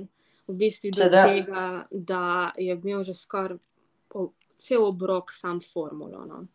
V 0.48 0.56
bistvu 0.56 0.94
do 0.96 1.10
da. 1.12 1.26
tega, 1.28 1.66
da 1.92 2.52
je 2.58 2.72
imel 2.72 3.04
že 3.04 3.14
skoraj 3.14 3.58
cel 4.58 4.86
obrok 4.86 5.34
sam 5.34 5.60
formulo. 5.60 6.24
No. 6.26 6.46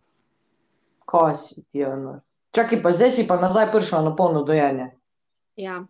Kaj 1.04 1.34
si 1.34 1.62
ti, 1.68 1.84
ono? 1.84 2.22
Čakaj, 2.50 2.82
pa 2.82 2.92
zdaj 2.92 3.10
si 3.10 3.26
pa 3.28 3.36
nazaj 3.36 3.68
prišel 3.72 4.04
na 4.04 4.16
polno 4.16 4.42
dojenje. 4.48 4.94
Ja 5.56 5.84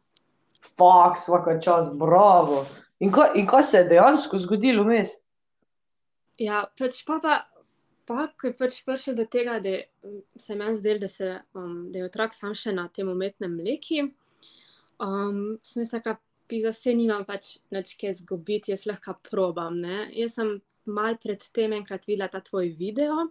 fuck, 0.64 1.18
vsaka 1.18 1.58
čas, 1.60 1.92
bravo. 1.98 2.64
In, 3.00 3.12
ko, 3.12 3.26
in 3.34 3.46
kaj 3.46 3.62
se 3.62 3.82
je 3.82 3.88
dejansko 3.92 4.38
zgodilo 4.38 4.84
vmes? 4.86 5.18
Ja, 6.40 6.64
pač 6.78 7.02
pa, 7.06 7.20
pa, 7.22 7.38
pa 8.08 8.28
ko 8.40 8.50
je 8.50 8.56
pač 8.58 8.80
prišel 8.86 9.18
do 9.18 9.26
tega, 9.30 9.58
da 9.62 9.76
se 10.40 10.56
meni 10.58 10.78
zdelo, 10.80 11.04
da, 11.04 11.10
se, 11.10 11.30
um, 11.54 11.90
da 11.92 12.00
je 12.00 12.08
otrok 12.08 12.34
sam 12.34 12.54
še 12.58 12.74
na 12.74 12.88
tem 12.88 13.10
umetnem 13.10 13.54
mleki. 13.54 14.06
Um, 15.02 15.58
sem 15.62 15.86
se 15.86 15.98
rekla, 15.98 16.16
da 16.62 16.72
se 16.72 16.94
nimam 16.94 17.24
pač 17.26 17.56
več 17.72 17.94
kaj 18.00 18.18
zgubiti, 18.22 18.72
jaz 18.74 18.86
lahko 18.86 19.16
probam. 19.26 19.78
Ne? 19.82 20.08
Jaz 20.14 20.38
sem 20.38 20.56
mal 20.86 21.18
pred 21.20 21.42
tem 21.54 21.72
enkrat 21.76 22.06
videla 22.08 22.28
ta 22.30 22.42
tvoj 22.44 22.72
video. 22.78 23.28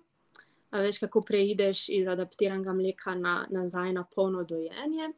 A 0.74 0.82
veš, 0.82 0.98
kako 1.04 1.22
preideš 1.22 1.86
iz 1.94 2.08
adaptiranega 2.10 2.74
mleka 2.74 3.14
na, 3.16 3.44
nazaj 3.54 3.94
na 3.94 4.08
polno 4.10 4.42
dojenje. 4.44 5.12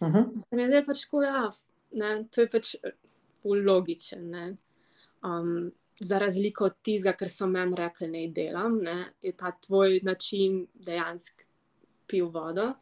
Uh 0.00 0.08
-huh. 0.08 0.40
Se 0.40 0.56
mi 0.56 0.62
je 0.62 0.84
pač 0.84 1.04
tako, 1.04 1.22
ja, 1.22 1.50
ne, 1.92 2.24
to 2.30 2.40
je 2.40 2.50
pač 2.50 2.74
logičen. 3.44 4.56
Um, 5.22 5.72
za 6.00 6.18
razliko 6.18 6.64
od 6.64 6.72
tistega, 6.82 7.16
kar 7.16 7.28
so 7.28 7.46
meni 7.46 7.76
rekli, 7.76 8.08
ne 8.08 8.28
delam, 8.28 8.78
ne, 8.82 9.12
je 9.22 9.32
ta 9.32 9.52
tvoj 9.52 10.00
način 10.02 10.66
dejansko 10.74 11.44
pil 12.06 12.28
vodo. 12.28 12.72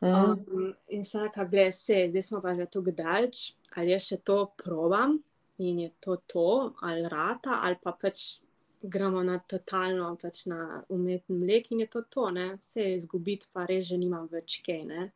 Um, 0.00 0.74
in 0.88 1.04
se 1.04 1.20
reka, 1.20 1.44
da 1.44 1.72
se, 1.72 2.06
zdaj 2.08 2.22
smo 2.22 2.40
pa 2.40 2.54
že 2.54 2.66
tako 2.66 2.90
daleč, 2.90 3.52
ali 3.76 3.90
je 3.90 3.98
še 3.98 4.16
to 4.16 4.52
probam 4.56 5.18
in 5.58 5.78
je 5.78 5.90
to 6.00 6.16
to, 6.26 6.72
ali 6.80 7.08
rata, 7.08 7.60
ali 7.62 7.76
pa 7.82 7.92
pač 7.92 8.40
gremo 8.82 9.22
na 9.22 9.38
totalno, 9.38 10.16
pač 10.22 10.44
na 10.46 10.82
umetni 10.88 11.36
mlek 11.36 11.70
in 11.72 11.80
je 11.80 11.86
to 11.86 12.02
to, 12.02 12.26
ne, 12.32 12.56
je 12.74 12.94
izgubiti, 12.94 13.48
pa 13.52 13.64
res 13.66 13.88
že 13.88 13.96
nimam 13.96 14.28
več 14.32 14.60
kaj. 14.66 14.84
Ne. 14.84 15.10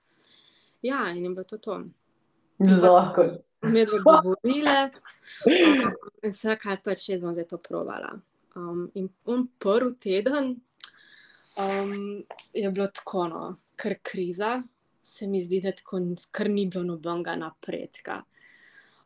Ja, 0.82 1.10
in 1.10 1.24
je 1.24 1.30
bilo 1.30 1.44
to 1.44 1.58
to. 1.58 1.84
Zakon. 2.58 3.38
Mi 3.62 3.86
smo 3.86 3.98
govorili, 4.04 4.90
in 6.22 6.32
vse, 6.32 6.56
kar 6.56 6.80
pač 6.84 7.08
je, 7.08 7.18
bom 7.20 7.34
zdaj 7.34 7.48
to 7.48 7.58
provala. 7.60 8.14
Um, 8.56 8.90
in 8.94 9.08
on 9.24 9.46
prvi 9.58 9.94
teden 10.00 10.54
um, 11.60 12.24
je 12.52 12.70
bilo 12.70 12.86
tako, 12.86 13.26
no, 13.28 13.42
ker 13.76 13.98
kriza, 14.02 14.62
se 15.02 15.26
mi 15.26 15.42
zdi, 15.42 15.60
da 15.60 15.72
tako, 15.76 16.00
kar 16.32 16.50
ni 16.50 16.66
bilo 16.66 16.84
nobenega 16.84 17.36
napredka. 17.36 18.22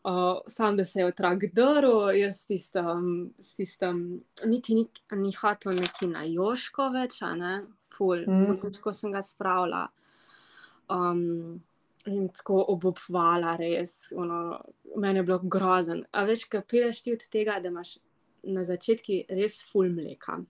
Uh, 0.05 0.39
sam, 0.47 0.77
da 0.77 0.85
se 0.85 1.01
je 1.01 1.07
otrok 1.07 1.45
drl, 1.53 2.13
jaz 2.15 2.43
s 2.43 2.47
tistem, 2.47 3.31
s 3.41 3.55
tistem 3.55 4.21
niti 4.45 4.75
ni, 4.75 4.87
ni 5.17 5.33
hotel 5.33 5.81
neki 5.81 6.07
na 6.13 6.27
Joško 6.29 6.91
več, 6.93 7.23
ne, 7.39 7.63
ful, 7.95 8.27
mm. 8.29 8.47
ful, 8.47 8.59
težko 8.61 8.93
sem 8.93 9.15
ga 9.15 9.23
spravila 9.25 9.87
um, 10.90 11.62
in 12.07 12.29
tako 12.29 12.64
obupvala, 12.75 13.57
res. 13.57 14.12
Ono, 14.16 14.40
meni 14.97 15.18
je 15.18 15.23
bilo 15.23 15.38
grozen. 15.38 16.05
A 16.12 16.25
veš, 16.29 16.47
kaj 16.53 16.66
prideš 16.68 17.03
ti 17.03 17.14
od 17.16 17.25
tega, 17.33 17.59
da 17.61 17.73
imaš 17.73 17.97
na 18.44 18.64
začetku 18.64 19.25
res 19.33 19.62
full 19.70 19.92
mleka. 19.92 20.40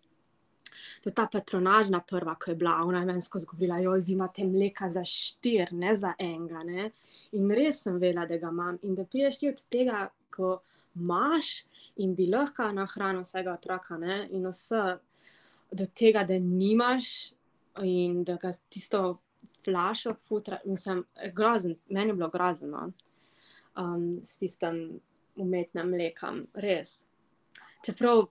To 1.02 1.10
je 1.10 1.14
ta 1.14 1.26
patronažna 1.30 2.00
prva, 2.02 2.34
ki 2.40 2.50
je 2.50 2.58
bila, 2.58 2.80
ona 2.82 3.04
je 3.04 3.06
meni 3.06 3.22
skozi 3.22 3.46
govorila, 3.46 3.78
joj, 3.78 4.02
vi 4.06 4.12
imate 4.12 4.44
mleka 4.44 4.88
za 4.90 5.04
štir, 5.06 5.70
ne 5.72 5.94
za 5.96 6.14
enega. 6.18 6.64
Ne? 6.66 6.90
In 7.38 7.50
res 7.54 7.82
sem 7.84 7.98
vela, 8.02 8.26
da 8.26 8.38
ga 8.42 8.50
imam. 8.50 8.78
In 8.82 8.96
da 8.98 9.04
prideš 9.06 9.38
ti 9.38 9.52
od 9.52 9.62
tega, 9.70 10.08
ko 10.34 10.58
imaš 10.96 11.64
in 12.02 12.14
bi 12.18 12.26
lahko 12.26 12.66
nahranil 12.74 13.22
vsega 13.22 13.54
otroka, 13.54 13.98
ne? 13.98 14.24
in 14.34 14.46
vse 14.50 14.96
do 15.74 15.86
tega, 15.86 16.24
da 16.26 16.38
nimaš 16.38 17.30
in 17.82 18.22
da 18.24 18.36
ga 18.38 18.52
tisto 18.70 19.18
flašo, 19.64 20.14
futra, 20.14 20.58
mislim, 20.64 21.04
grozen, 21.34 21.76
meni 21.88 22.10
je 22.10 22.14
bilo 22.14 22.28
grozno 22.28 22.92
um, 23.76 24.18
s 24.22 24.38
tistim 24.38 25.00
umetnim 25.36 25.90
mlekom, 25.90 26.46
res. 26.54 27.04
Čeprav 27.84 28.26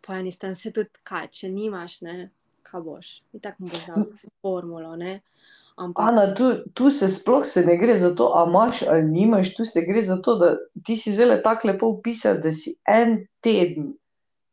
po 0.00 0.14
eni 0.14 0.32
strani 0.32 0.56
se 0.56 0.72
tudi 0.72 1.02
kaj, 1.06 1.28
če 1.38 1.50
nimaš, 1.52 2.00
ne, 2.06 2.30
kaj 2.66 2.82
boš, 2.84 3.10
in 3.32 3.42
tako 3.44 3.70
boš 3.70 3.86
dal 3.86 4.06
formulo. 4.42 4.96
Ne. 4.96 5.20
Ampak... 5.80 6.02
Ana, 6.10 6.26
tu, 6.36 6.50
tu 6.76 6.90
se 6.92 7.08
sploh 7.08 7.46
se 7.46 7.62
ne 7.64 7.76
gre 7.80 7.96
za 7.96 8.10
to, 8.14 8.32
ali 8.36 8.50
imaš 8.50 8.82
ali 8.82 9.06
nimaš, 9.08 9.54
tu 9.56 9.64
se 9.64 9.84
gre 9.86 10.02
za 10.04 10.18
to, 10.22 10.36
da 10.40 10.56
ti 10.84 10.96
si 10.96 11.12
zelo 11.12 11.38
tako 11.44 11.70
lepo 11.70 11.92
opisal, 11.94 12.40
da 12.42 12.52
si 12.52 12.74
en 12.84 13.22
teden 13.40 13.94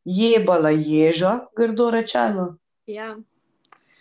jebala 0.05 0.69
ježa, 0.71 1.39
grdo 1.57 1.89
rečeno. 1.91 2.53
Ja 2.87 3.17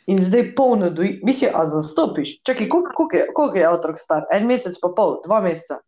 in 0.06 0.18
zdaj 0.22 0.54
polno 0.54 0.90
doji. 0.90 1.20
Misliš, 1.24 1.50
a 1.54 1.66
zastopiš? 1.66 2.38
Čakaj, 2.42 2.68
koliko 2.68 3.16
je, 3.16 3.26
koliko 3.34 3.58
je 3.58 3.68
otrok 3.68 3.98
star? 3.98 4.24
En 4.32 4.46
mesec, 4.46 4.78
pa 4.82 4.92
pol, 4.96 5.20
dva 5.24 5.40
meseca. 5.40 5.80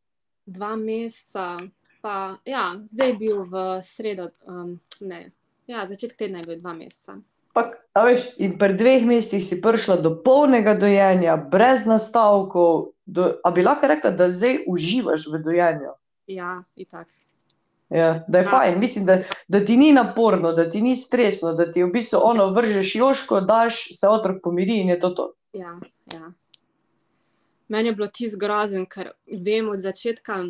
Dva 0.47 0.77
meseca, 0.77 1.57
pa 2.03 2.37
ja, 2.45 2.75
zdaj 2.85 3.09
je 3.09 3.17
bil 3.17 3.43
v 3.45 3.65
sredo, 3.83 4.31
um, 4.47 4.79
ne, 5.01 5.31
ja, 5.67 5.87
začetek 5.87 6.17
tedna 6.19 6.43
je 6.43 6.49
bil 6.53 6.63
dva 6.63 6.73
meseca. 6.73 7.19
Pa, 7.53 7.65
a 7.95 8.05
veš, 8.07 8.29
in 8.39 8.55
pri 8.59 8.77
dveh 8.79 9.07
mesecih 9.09 9.43
si 9.43 9.57
prišla 9.61 9.99
do 10.05 10.15
polnega 10.23 10.77
dojenja, 10.79 11.37
brez 11.37 11.89
nastavkov. 11.91 12.93
Do, 13.09 13.33
a 13.45 13.51
bi 13.51 13.65
lahko 13.65 13.89
rekla, 13.89 14.13
da 14.15 14.29
zdaj 14.31 14.63
uživaš 14.69 15.27
v 15.33 15.41
dojenju? 15.43 15.95
Ja, 16.29 16.63
itak. 16.77 17.09
Ja, 17.91 18.25
da 18.29 18.39
je 18.39 18.45
Ja. 18.45 18.51
fajn, 18.51 18.79
mislim, 18.79 19.07
da, 19.07 19.23
da 19.49 19.65
ti 19.65 19.77
ni 19.77 19.93
naporno, 19.93 20.53
da 20.53 20.69
ti 20.71 20.83
ni 20.83 20.97
stresno, 20.97 21.55
da 21.55 21.71
ti 21.71 21.83
v 21.83 21.91
bistvu 21.93 22.21
ono 22.23 22.51
vržeš 22.51 22.97
joško, 22.97 23.41
daš, 23.41 23.99
se 23.99 24.09
otrok 24.09 24.43
pomiri 24.43 24.81
in 24.81 24.89
je 24.89 25.01
to 25.01 25.11
to. 25.11 25.33
Ja, 25.53 25.81
ja. 26.13 26.33
Meni 27.69 27.89
je 27.89 27.95
bilo 27.95 28.07
tisto 28.07 28.39
grozen, 28.39 28.87
ker 28.87 29.11
vem 29.45 29.69
od 29.69 29.81
začetka, 29.81 30.45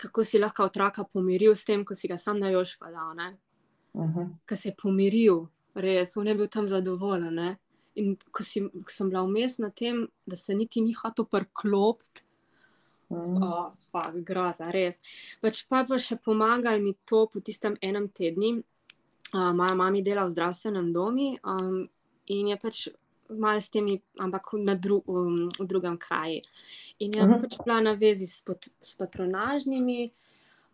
kako 0.00 0.24
si 0.24 0.38
lahko 0.38 0.64
otroka 0.64 1.04
pomiril 1.04 1.54
s 1.54 1.64
tem, 1.64 1.84
ko 1.84 1.94
si 1.94 2.08
ga 2.08 2.18
sam 2.18 2.38
na 2.38 2.50
joško 2.50 2.90
dal. 2.90 3.14
Ne? 3.16 3.36
Uh 3.92 4.06
-huh. 4.06 4.28
Ko 4.48 4.56
se 4.56 4.68
je 4.68 4.76
pomiril, 4.82 5.46
res, 5.74 6.16
on 6.16 6.26
je 6.26 6.34
bil 6.34 6.46
tam 6.46 6.68
zadovoljen. 6.68 7.34
Ne? 7.34 7.56
In 7.94 8.16
ko, 8.30 8.42
si, 8.42 8.60
ko 8.60 8.90
sem 8.90 9.10
bila 9.10 9.22
vmes 9.22 9.58
na 9.58 9.70
tem, 9.70 10.08
da 10.26 10.36
se 10.36 10.54
niti 10.54 10.80
ni 10.80 10.92
hotel 10.92 11.24
prklopiti, 11.24 12.22
uh 13.10 13.18
-huh. 13.18 13.42
oh, 13.42 13.72
pa 13.92 14.12
groza, 14.14 14.70
res. 14.70 14.98
Pač 15.40 15.66
pa 15.68 15.78
je 15.78 15.86
pa 15.86 15.98
še 15.98 16.16
pomagal 16.16 16.80
mi 16.80 16.94
to 17.04 17.26
po 17.26 17.40
tistem 17.40 17.76
enem 17.82 18.08
tednu. 18.08 18.62
Uh, 19.34 19.52
moja 19.54 19.74
mama 19.74 20.00
dela 20.02 20.24
v 20.24 20.30
zdravstvenem 20.30 20.92
domu 20.92 21.36
um, 21.44 21.86
in 22.26 22.48
je 22.48 22.56
pač 22.56 22.88
malo 23.30 23.60
s 23.60 23.68
temi, 23.68 24.00
ampak 24.18 24.42
na 24.54 24.74
dru, 24.74 25.02
um, 25.06 25.48
v 25.58 25.66
drugem 25.66 25.98
kraju. 25.98 26.40
In 26.98 27.12
je 27.14 27.22
Mhm. 27.26 27.40
pač 27.40 27.56
bila 27.64 27.80
na 27.80 27.92
vezi 27.92 28.26
s, 28.26 28.42
pot, 28.42 28.68
s 28.80 28.94
patronažnimi 28.96 30.10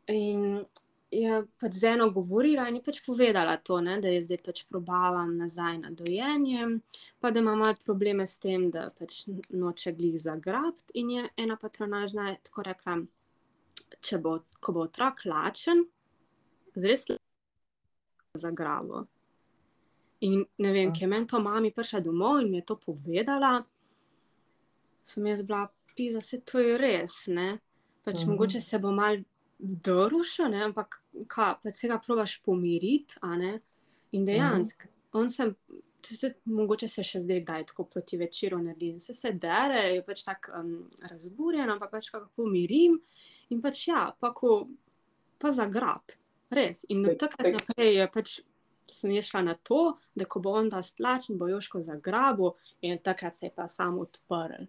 in 0.08 0.64
je 1.10 1.46
pač 1.60 1.72
z 1.72 1.84
eno 1.94 2.10
govorila 2.10 2.68
in 2.68 2.74
je 2.76 2.82
pač 2.82 3.00
povedala 3.06 3.56
to, 3.56 3.80
ne, 3.80 4.00
da 4.00 4.08
je 4.08 4.20
zdaj 4.20 4.38
pač 4.44 4.64
probavam 4.68 5.36
nazaj 5.38 5.78
na 5.78 5.90
dojenje, 5.90 6.80
pa 7.20 7.30
da 7.30 7.40
ima 7.40 7.54
malo 7.54 7.74
probleme 7.84 8.26
s 8.26 8.38
tem, 8.38 8.70
da 8.70 8.88
pač 8.98 9.24
noče 9.50 9.92
glih 9.92 10.18
zagrabiti. 10.20 10.90
In 10.94 11.10
je 11.10 11.28
ena 11.36 11.56
patronažna 11.56 12.30
je 12.30 12.38
tako 12.42 12.62
rekla, 12.62 12.96
če 14.00 14.18
bo, 14.18 14.40
ko 14.60 14.72
bo 14.72 14.86
otrok 14.88 15.22
lačen, 15.24 15.84
zres 16.74 17.06
zagrabo. 18.34 19.06
In 20.20 20.44
ne 20.58 20.72
vem, 20.72 20.92
ki 20.92 21.04
je 21.04 21.08
meni 21.08 21.26
to 21.26 21.38
mami 21.40 21.70
prišla 21.72 22.00
domov 22.00 22.40
in 22.40 22.50
mi 22.50 22.58
je 22.58 22.66
to 22.66 22.76
povedala, 22.76 23.60
sem 25.04 25.26
jaz 25.26 25.42
bila, 25.46 25.68
pisa, 25.94 26.20
se 26.20 26.40
to 26.40 26.58
je 26.58 26.76
res, 26.78 27.26
ne. 27.28 27.58
Pač 28.04 28.24
Mhm. 28.24 28.30
mogoče 28.30 28.60
se 28.60 28.78
bo 28.78 28.90
mal 28.92 29.16
dorušil, 29.58 30.48
ne, 30.48 30.64
ampak 30.64 30.98
kaj, 31.26 31.54
pač 31.62 31.76
se 31.76 31.88
ga 31.88 31.98
probaš 31.98 32.38
pomiriti. 32.42 33.16
In 34.12 34.24
dejansko, 34.24 34.86
on 35.12 35.28
sem, 35.28 35.50
tudi, 36.00 36.30
mogoče 36.46 36.88
se 36.88 37.02
še 37.02 37.20
zdaj 37.20 37.40
kdaj 37.42 37.64
tako 37.66 37.84
proti 37.86 38.16
večeru 38.16 38.58
naredi, 38.58 39.00
se 39.00 39.12
se 39.12 39.32
dere, 39.32 39.94
je 39.94 40.02
pač 40.02 40.22
tako 40.22 40.52
um, 40.54 40.68
razburjen, 41.02 41.70
ampak 41.70 41.90
pač 41.90 42.10
kako 42.10 42.28
pomirim 42.36 43.00
in 43.50 43.60
pač 43.60 43.88
ja, 43.88 44.06
pa 44.20 44.30
ko, 44.32 44.68
pa 45.38 45.50
zagrab, 45.50 46.14
res. 46.50 46.84
In 46.88 47.02
od 47.02 47.16
Tak- 47.16 47.34
takrat 47.34 47.52
tak- 47.52 47.68
naprej 47.68 47.94
je 47.96 48.06
pač 48.08 48.36
sem 48.86 49.10
jaz 49.10 49.26
šla 49.26 49.42
na 49.42 49.54
to, 49.56 49.80
da 50.14 50.24
ko 50.24 50.38
bo 50.38 50.52
on 50.52 50.70
ta 50.70 50.78
stlačen, 50.80 51.36
bo 51.36 51.48
Joško 51.48 51.80
zagrabil 51.80 52.52
in 52.82 52.98
takrat 52.98 53.36
se 53.36 53.46
je 53.46 53.50
pa 53.50 53.66
sam 53.68 53.98
odprl. 53.98 54.68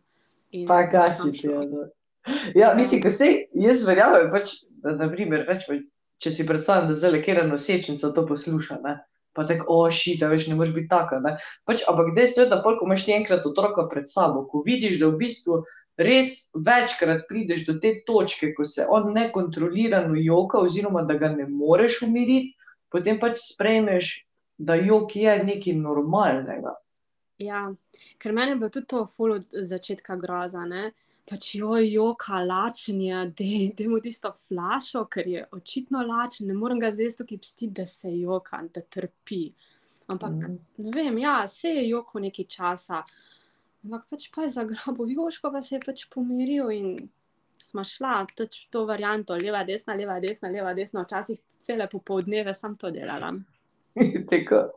In 0.51 0.67
Pa 0.67 0.87
kaj 0.87 1.11
sam 1.11 1.27
si 1.27 1.31
ti? 1.33 1.47
šla. 1.47 1.89
Ja, 2.55 2.69
da. 2.69 2.73
Mislim, 2.75 3.01
ko 3.03 3.09
se 3.09 3.29
jaz 3.53 3.83
verjamem, 3.87 4.31
pač, 4.31 4.59
da 4.83 4.95
naprimer, 4.97 5.45
rečemo, 5.47 5.79
če 6.23 6.33
si 6.33 6.45
predstavljam, 6.47 6.89
da 6.91 6.97
zdaj 6.97 7.21
kera 7.25 7.45
nosečnica 7.47 8.13
to 8.13 8.25
posluša, 8.27 8.81
ne? 8.83 8.97
pa 9.37 9.43
tako, 9.45 9.65
o, 9.69 9.81
šita, 9.93 10.31
veš, 10.31 10.47
ne 10.49 10.55
moreš 10.57 10.71
biti 10.73 10.89
taka. 10.89 11.19
Ne? 11.21 11.35
Pač, 11.69 11.83
ampak 11.85 12.15
dejstvo 12.15 12.47
je, 12.47 12.49
da 12.49 12.57
pol, 12.63 12.79
ko 12.79 12.87
imaš 12.87 13.03
ti 13.05 13.13
enkrat 13.13 13.45
otroka 13.45 13.83
pred 13.91 14.09
sabo, 14.09 14.47
ko 14.49 14.63
vidiš, 14.65 14.95
da 14.97 15.11
v 15.11 15.19
bistvu 15.19 15.59
res 16.01 16.47
večkrat 16.53 17.27
prideš 17.29 17.67
do 17.67 17.75
te 17.81 17.91
točke, 18.07 18.49
ko 18.57 18.65
se 18.65 18.87
on 18.89 19.11
nekontrolirano 19.13 20.17
joka, 20.17 20.57
oziroma 20.65 21.05
da 21.05 21.19
ga 21.21 21.29
ne 21.35 21.45
moreš 21.49 22.01
umiriti, 22.07 22.55
potem 22.89 23.21
pač 23.21 23.37
sprejmeš, 23.43 24.15
da 24.57 24.73
jok 24.73 25.15
je 25.15 25.37
nekaj 25.45 25.77
normalnega. 25.77 26.73
Ja, 27.37 27.67
ker 28.17 28.33
meni 28.33 28.55
je 28.55 28.61
bilo 28.63 28.73
tudi 28.73 28.89
to 28.89 29.03
ful 29.05 29.35
od 29.37 29.45
začetka 29.53 30.17
groza, 30.17 30.65
ne. 30.65 30.95
Pač 31.27 31.55
joj, 31.55 31.83
joka, 31.91 32.39
lačen 32.39 33.01
je, 33.01 33.25
dej, 33.35 33.73
dej 33.75 33.87
mu 33.91 33.99
tisto 33.99 34.31
flašo, 34.47 35.05
ker 35.11 35.27
je 35.27 35.41
očitno 35.51 35.99
lačen, 36.07 36.47
ne 36.47 36.53
morem 36.55 36.79
ga 36.79 36.91
zdaj 36.91 37.17
tukaj 37.19 37.37
pustiti, 37.37 37.67
da 37.75 37.85
se 37.85 38.13
joka, 38.15 38.61
da 38.73 38.81
trpi. 38.81 39.51
Ampak, 40.07 40.31
Mhm. 40.31 40.55
ne 40.77 40.91
vem, 40.95 41.17
ja, 41.17 41.47
se 41.47 41.67
je 41.69 41.89
joko 41.89 42.19
nekaj 42.19 42.45
časa, 42.45 43.03
ampak 43.83 44.05
pač 44.09 44.29
pa 44.31 44.41
je 44.43 44.49
zagrabil 44.49 45.11
Joško, 45.17 45.51
pa 45.51 45.61
se 45.61 45.75
je 45.75 45.79
pač 45.85 46.05
pomiril 46.09 46.71
in 46.71 46.95
smo 47.59 47.83
šla 47.83 48.25
pač 48.37 48.65
v 48.67 48.71
to 48.71 48.85
varianto, 48.85 49.35
leva, 49.35 49.65
desna, 49.67 49.93
leva, 49.95 50.19
desna, 50.23 50.47
leva, 50.49 50.73
desna, 50.73 51.03
včasih 51.03 51.39
cele 51.59 51.89
popoldneve 51.91 52.53
sem 52.55 52.75
to 52.75 52.91
delala. 52.91 53.33
Tako. 54.31 54.69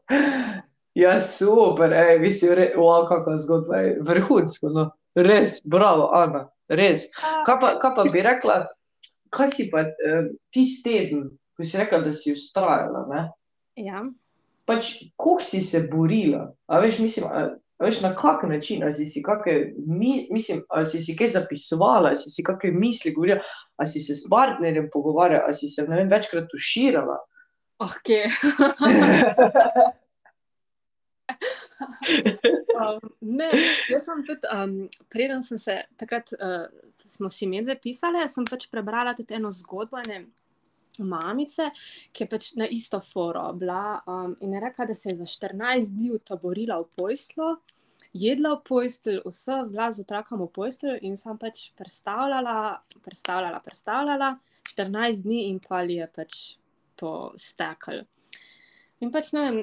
Ja, 0.95 1.21
super, 1.21 1.93
ej, 1.93 2.19
mislim, 2.19 2.55
re, 2.59 2.73
wow, 2.75 3.07
kakšna 3.09 3.37
zgodba 3.39 3.77
je 3.77 3.99
vrhunsko, 4.03 4.69
no. 4.75 4.91
Res, 5.17 5.61
bravo, 5.67 6.11
Ana, 6.15 6.45
res. 6.71 7.09
Kaj 7.47 7.57
pa, 7.61 7.73
kaj 7.83 7.95
pa 7.97 8.05
bi 8.13 8.23
rekla, 8.23 8.61
kaj 9.35 9.51
si 9.55 9.69
pa 9.71 9.85
eh, 9.89 10.31
tisti 10.55 10.87
teden, 10.87 11.25
ko 11.57 11.67
si 11.67 11.81
rekla, 11.81 12.03
da 12.05 12.15
si 12.15 12.35
ustrajala, 12.35 13.07
ne? 13.11 13.25
Ja. 13.81 14.05
Pač, 14.71 14.93
koliko 15.19 15.43
si 15.43 15.65
se 15.67 15.89
borila? 15.91 16.45
A 16.71 16.79
veš, 16.83 17.01
mislim, 17.03 17.27
a, 17.27 17.43
a 17.59 17.85
veš, 17.85 18.03
na 18.05 18.13
kak 18.15 18.45
način, 18.47 18.85
a 18.87 18.93
si 18.95 19.09
si 19.11 19.23
kakšne, 19.27 19.73
mi, 19.87 20.29
mislim, 20.31 20.63
a 20.71 20.85
si 20.87 21.03
si 21.03 21.17
kaj 21.19 21.35
zapisovala, 21.35 22.15
a 22.15 22.19
si 22.19 22.31
si 22.31 22.47
kakšne 22.47 22.71
misli 22.79 23.15
govorila, 23.17 23.43
a 23.77 23.87
si 23.87 24.03
se 24.05 24.15
s 24.15 24.31
partnerjem 24.31 24.91
pogovarjala, 24.93 25.51
a 25.51 25.57
si 25.57 25.69
se, 25.69 25.89
vem, 25.91 26.07
večkrat 26.11 26.47
tuširala? 26.53 27.19
Ok. 27.83 28.15
um, 32.81 33.01
ne, 33.21 33.49
jaz 33.91 34.05
sem 34.05 34.23
tudi, 34.27 34.53
um, 34.53 34.77
preden 35.13 35.43
sem 35.47 35.59
se 35.59 35.79
takrat, 36.01 36.35
uh, 36.39 36.67
smo 37.01 37.31
si 37.33 37.49
medve 37.51 37.77
pisali, 37.81 38.23
sem 38.29 38.47
pač 38.49 38.69
prebrala 38.73 39.15
tudi 39.17 39.37
eno 39.39 39.53
zgodbo 39.55 40.01
ene 40.05 40.25
mamice, 41.07 41.71
ki 42.13 42.25
je 42.25 42.29
pač 42.29 42.49
na 42.61 42.67
isto 42.69 43.01
foro 43.01 43.47
bila 43.57 44.01
um, 44.07 44.35
in 44.45 44.55
je 44.55 44.61
rekla, 44.61 44.87
da 44.91 44.95
se 44.95 45.11
je 45.11 45.21
za 45.23 45.29
14 45.29 45.95
dni 45.95 46.11
utaborila 46.17 46.81
v 46.81 46.89
pojslu, 46.97 47.55
jedla 48.13 48.55
v 48.57 48.63
pojstel, 48.67 49.21
vse 49.25 49.63
bila 49.71 49.91
z 49.91 50.05
otrokom 50.05 50.43
v 50.45 50.51
pojstel 50.55 50.99
in 51.07 51.17
sem 51.17 51.39
pač 51.39 51.71
predstavljala, 51.79 52.81
predstavljala, 53.05 53.61
predstavljala, 53.65 54.35
14 54.75 55.23
dni 55.23 55.47
in 55.51 55.61
pa 55.63 55.83
je 55.87 56.09
pač 56.15 56.41
to 56.97 57.33
stekl. 57.39 58.03
In 59.01 59.13
pač 59.13 59.33
ne 59.33 59.47
vem, 59.47 59.63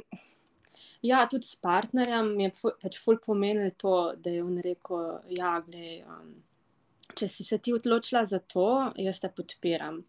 ja, 1.01 1.27
tudi 1.29 1.45
s 1.47 1.55
partnerjem 1.61 2.33
je 2.39 2.51
fu- 2.57 2.75
pač 2.81 2.99
ful 3.03 3.19
pomenilo 3.25 3.71
to, 3.77 3.95
da 4.17 4.33
je 4.33 4.43
on 4.43 4.57
rekel, 4.63 5.19
ja, 5.37 5.57
glej, 5.65 6.03
um, 6.05 6.35
če 7.17 7.27
si 7.27 7.43
se 7.43 7.57
ti 7.57 7.73
odločila 7.73 8.23
za 8.25 8.39
to, 8.39 8.67
jaz 8.97 9.19
te 9.19 9.29
podpiram. 9.29 9.99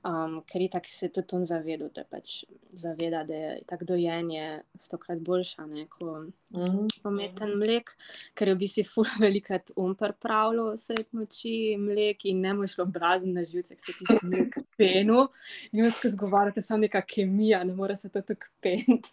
Um, 0.00 0.38
ker 0.48 0.62
itak 0.64 0.86
se 0.88 1.10
tudi 1.12 1.34
on 1.36 1.42
zavedal, 1.44 1.90
da 1.92 2.06
pač 2.08 2.44
zaveda, 2.72 3.18
da 3.28 3.34
je 3.36 3.48
tako 3.68 3.84
dojenje 3.84 4.62
stokrat 4.80 5.18
boljša, 5.20 5.66
ne, 5.66 5.86
kot 5.92 6.30
Mhm. 6.56 6.86
pameten 7.02 7.52
mlek, 7.60 7.92
ker 8.34 8.48
je 8.48 8.54
v 8.54 8.58
bistvu 8.58 8.84
ful 8.88 9.04
velikrat 9.26 9.70
um 9.76 9.92
pripravljal 9.94 10.72
sred 10.80 11.06
noči 11.12 11.76
mlek 11.78 12.24
in 12.24 12.40
ne 12.40 12.54
mu 12.54 12.64
je 12.64 12.72
šlo 12.72 12.86
brazen 12.86 13.34
na 13.36 13.44
živce, 13.44 13.76
se 13.78 13.92
ti 13.92 14.04
mlek 14.22 14.56
penu 14.78 15.28
in 15.72 15.84
jaz 15.84 15.98
skozi 16.00 16.16
govorite 16.16 16.62
samo 16.62 16.80
neka 16.80 17.02
kemija, 17.02 17.60
ne 17.64 17.74
more 17.74 17.96
se 17.96 18.08
to 18.08 18.22
tako 18.22 18.46
pent. 18.60 19.06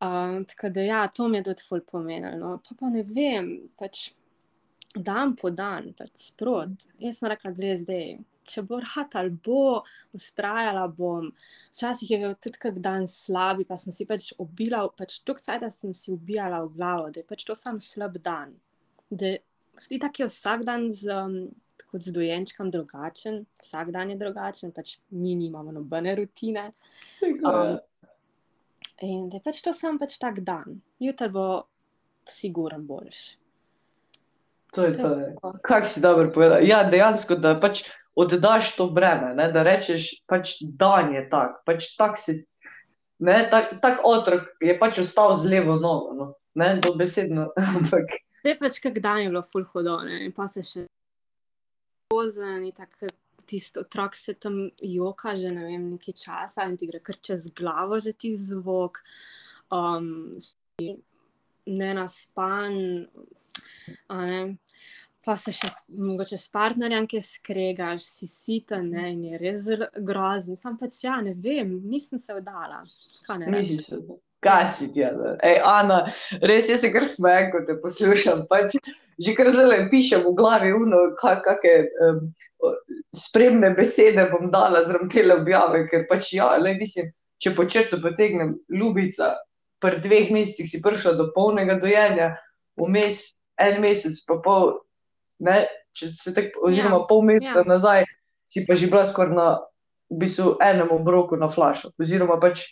Um, 0.00 0.44
tako 0.48 0.68
da 0.68 0.80
ja, 0.80 1.08
to 1.08 1.28
mi 1.28 1.38
je 1.38 1.42
tudi 1.44 1.62
ful 1.68 1.80
pomenilo. 1.80 2.36
No. 2.38 2.58
Pa 2.68 2.74
pa 2.80 2.88
ne 2.90 3.02
vem, 3.02 3.68
pač 3.76 4.10
dan 4.94 5.34
po 5.36 5.50
dan, 5.50 5.92
pač 5.96 6.30
sprot. 6.30 6.88
Jaz 7.02 7.20
sem 7.20 7.28
rekla, 7.30 7.52
gled 7.56 7.82
zdaj, 7.82 8.18
če 8.48 8.64
bo 8.64 8.80
rad 8.80 9.14
ali 9.20 9.32
bo, 9.44 9.80
ustrajala 10.16 10.86
bom. 10.88 11.28
Včasih 11.72 12.10
je 12.14 12.18
bil 12.22 12.34
tudi 12.40 12.60
kak 12.62 12.80
dan 12.84 13.06
slabi, 13.10 13.66
pa 13.68 13.76
sem 13.80 13.92
si 13.92 14.08
pač 14.08 14.30
obila, 14.40 14.86
pač 14.96 15.20
tok 15.28 15.42
cajt, 15.44 15.66
da 15.66 15.70
sem 15.72 15.94
si 15.96 16.12
ubijala 16.14 16.62
v 16.64 16.72
glavo, 16.76 17.10
da 17.12 17.20
je 17.20 17.28
pač 17.28 17.44
to 17.48 17.56
sam 17.58 17.80
slab 17.82 18.16
dan. 18.24 18.56
Da 19.10 19.36
je 19.36 19.98
tako 20.00 20.24
je 20.24 20.28
vsak 20.28 20.64
dan 20.66 20.88
z, 20.90 21.12
um, 21.12 21.36
kot 21.88 22.02
z 22.02 22.12
dojenčkom 22.12 22.70
drugačen, 22.72 23.44
vsak 23.62 23.92
dan 23.94 24.10
je 24.10 24.16
drugačen, 24.20 24.72
pač 24.72 24.96
mi 25.10 25.36
nimamo 25.38 25.72
nobene 25.72 26.16
rutine. 26.18 26.72
Je. 27.20 27.36
Um, 27.44 27.78
In 28.98 29.28
da 29.30 29.38
je 29.38 29.44
pač 29.44 29.60
to 29.62 29.70
sam 29.70 29.94
pač 29.98 30.16
tak 30.18 30.40
dan. 30.42 30.80
Jutri 30.98 31.28
bo 31.30 31.68
siguren 32.26 32.82
boljš. 32.86 33.38
To 34.74 34.84
je 34.84 34.92
to. 34.96 35.08
je. 35.18 35.36
Kak 35.62 35.86
si 35.86 36.00
dobro 36.00 36.32
povedal. 36.32 36.60
Ja, 36.66 36.84
dejansko, 36.84 37.38
da 37.40 37.54
pač 37.60 37.86
oddaš 38.18 38.76
to 38.76 38.90
breme, 38.90 39.34
ne? 39.34 39.48
da 39.52 39.62
rečeš, 39.62 40.10
pač 40.26 40.58
dan 40.60 41.14
je 41.14 41.22
tak, 41.30 41.62
pač 41.66 41.94
tak 41.96 42.18
se, 42.18 42.42
ne, 43.22 43.46
tak, 43.50 43.78
tak 43.82 44.02
otrok 44.04 44.50
je 44.60 44.74
pač 44.78 44.98
ostal 45.04 45.36
z 45.38 45.52
levo 45.54 45.78
nogo, 45.78 46.14
no, 46.18 46.26
ne, 46.58 46.74
dobesedno, 46.82 47.52
ampak. 47.78 48.18
Zdaj 48.42 48.58
pač, 48.58 48.80
kak 48.82 48.98
dan 48.98 49.22
je 49.22 49.30
bilo 49.30 49.42
ful 49.46 49.66
hudo, 49.70 50.00
ne, 50.02 50.24
in 50.26 50.34
pa 50.34 50.50
se 50.50 50.66
še 50.66 50.88
pozen 52.10 52.66
in 52.66 52.74
tako 52.74 53.06
tisto 53.48 53.80
otrok 53.80 54.14
se 54.18 54.34
tam 54.34 54.66
joka 54.82 55.36
že, 55.36 55.52
ne 55.54 55.64
vem, 55.64 55.84
nekaj 55.94 56.14
časa 56.18 56.66
in 56.68 56.76
ti 56.76 56.88
gre 56.90 57.00
kar 57.00 57.16
čez 57.16 57.48
glavo 57.56 58.00
že 58.00 58.12
ti 58.12 58.34
zvok, 58.36 59.00
um, 59.72 60.36
si 60.42 60.96
ne, 61.68 61.94
pa 65.24 65.36
se 65.36 65.52
še 65.52 65.68
mogoče 65.92 66.38
s 66.40 66.48
partnerjem, 66.54 67.08
ki 67.10 67.20
skregaš, 67.24 68.06
si 68.06 68.28
sita, 68.30 68.78
ne, 68.84 69.10
in 69.12 69.24
je 69.32 69.40
res 69.42 69.66
grozen, 70.04 70.56
sam 70.56 70.78
pač, 70.80 71.02
ja, 71.04 71.18
ne 71.24 71.34
vem, 71.36 71.74
nisem 71.84 72.22
se 72.22 72.36
vdala, 72.38 72.84
kaj 73.26 73.42
ne 73.42 73.52
rečem. 73.52 74.08
Kaj 74.44 74.68
si 74.70 74.86
ti? 74.94 75.02
Ej, 75.02 75.56
Ana, 75.66 76.04
res 76.46 76.68
jaz 76.70 76.84
se 76.84 76.92
kar 76.94 77.06
smejem, 77.10 77.50
ko 77.50 77.64
te 77.66 77.74
poslušam, 77.82 78.46
pač 78.50 78.76
že 79.18 79.34
kar 79.34 79.50
zelo 79.50 79.74
pišem 79.90 80.22
v 80.22 80.32
glavi, 80.38 80.70
uno, 80.72 81.00
kakšne 81.18 81.72
um, 82.06 82.20
spremne 83.10 83.72
besede 83.74 84.28
bom 84.30 84.46
dala 84.52 84.84
zraven 84.86 85.10
te 85.10 85.24
objave, 85.34 85.88
ker 85.90 86.06
pač 86.06 86.32
ja, 86.36 86.52
le 86.62 86.76
mislim, 86.78 87.10
če 87.42 87.54
po 87.56 87.66
črto 87.66 87.98
potegnem, 88.02 88.54
ljubica, 88.70 89.34
pri 89.82 89.98
dveh 90.02 90.30
mesecih 90.34 90.70
si 90.70 90.82
prišla 90.82 91.16
do 91.18 91.28
polnega 91.34 91.78
dojenja, 91.82 92.32
vmes 92.78 93.38
en 93.58 93.80
mesec 93.82 94.20
pa 94.28 94.38
pol, 94.44 94.72
ne, 95.44 95.62
če 95.96 96.12
se 96.14 96.34
tako, 96.36 96.68
oziroma 96.70 97.02
pol 97.10 97.24
meseca 97.26 97.64
ja. 97.64 97.68
nazaj, 97.68 98.06
si 98.48 98.64
pa 98.66 98.78
že 98.78 98.90
bila 98.90 99.04
skoraj 99.06 99.36
na, 99.36 99.48
v 100.08 100.22
bistvu, 100.24 100.56
enem 100.64 100.90
obroku 100.94 101.36
na 101.36 101.50
flašo, 101.52 101.92
oziroma 102.00 102.38
pač 102.40 102.64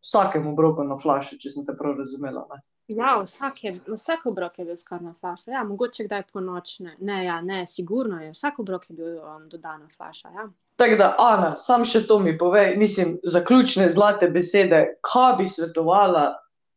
vsakem 0.00 0.46
obroku 0.48 0.84
na 0.84 0.96
flašo, 0.96 1.38
če 1.40 1.52
sem 1.52 1.66
te 1.66 1.76
prav 1.76 1.98
razumela. 2.00 2.46
Ne? 2.50 2.62
Ja, 2.90 3.20
vsak, 3.22 3.64
je, 3.64 3.80
vsak 3.86 4.24
obrok 4.26 4.58
je 4.58 4.64
bil 4.64 4.76
skoraj 4.76 5.04
na 5.04 5.12
flaša. 5.20 5.50
Ja, 5.52 5.60
mogoče 5.64 6.08
kdaj 6.08 6.24
po 6.32 6.40
nočne. 6.42 6.96
Ne, 6.98 7.20
ja, 7.24 7.36
ne, 7.40 7.62
sigurno 7.66 8.18
je. 8.18 8.32
Vsak 8.34 8.58
obrok 8.58 8.88
je 8.90 8.96
bil 8.96 9.20
um, 9.20 9.44
dodana 9.48 9.86
flaša. 9.96 10.32
Ja. 10.34 10.48
Tako 10.76 10.96
da, 10.98 11.12
Ana, 11.18 11.52
sam 11.56 11.84
še 11.86 12.02
to 12.08 12.18
mi 12.18 12.34
povej, 12.38 12.74
mislim, 12.80 13.18
zaključne 13.22 13.86
zlate 13.90 14.26
besede, 14.28 14.80
kaj 15.06 15.36
bi 15.38 15.46
svetovala 15.46 16.24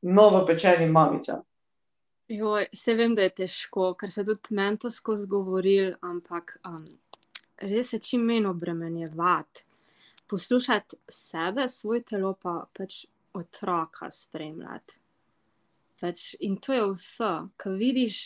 novopečenim 0.01 0.91
mamicam. 0.91 1.41
Joj, 2.33 2.65
se 2.73 2.93
vem, 2.93 3.13
da 3.13 3.21
je 3.27 3.29
težko, 3.43 3.91
ker 3.99 4.09
se 4.11 4.23
tudi 4.25 4.55
meni 4.57 4.79
to 4.81 4.89
skozi 4.89 5.27
govoril, 5.29 5.91
ampak 6.01 6.55
um, 6.65 6.87
res 7.61 7.91
je 7.93 7.99
čim 8.01 8.23
manj 8.25 8.47
obremenjevati. 8.49 9.65
Poslušati 10.29 10.97
sebe, 11.13 11.67
svoj 11.69 12.01
telo, 12.09 12.31
pa 12.33 12.63
pač 12.73 13.03
otroka 13.37 14.09
spremljati. 14.11 14.97
Pač, 16.01 16.23
in 16.47 16.57
to 16.57 16.73
je 16.73 16.87
vse, 16.89 17.29
ko 17.61 17.75
vidiš. 17.77 18.23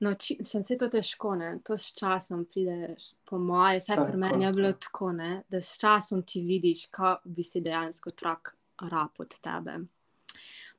No, 0.00 0.14
či, 0.14 0.38
sem 0.46 0.64
se 0.64 0.78
to 0.80 0.88
težko, 0.88 1.34
ne? 1.36 1.52
to 1.66 1.76
s 1.76 1.92
časom 1.98 2.46
pride, 2.48 2.94
po 3.28 3.36
moje, 3.42 3.82
vsaj 3.82 4.00
pri 4.06 4.22
meni 4.22 4.46
je 4.46 4.54
bilo 4.54 4.72
tako, 4.80 5.12
ne? 5.12 5.42
da 5.50 5.60
s 5.60 5.76
časom 5.76 6.22
ti 6.22 6.40
vidiš, 6.46 6.86
kaj 6.94 7.18
bi 7.26 7.44
si 7.44 7.60
dejansko 7.60 8.14
otrok 8.14 8.54
rab 8.88 9.20
od 9.26 9.36
tebe. 9.44 9.76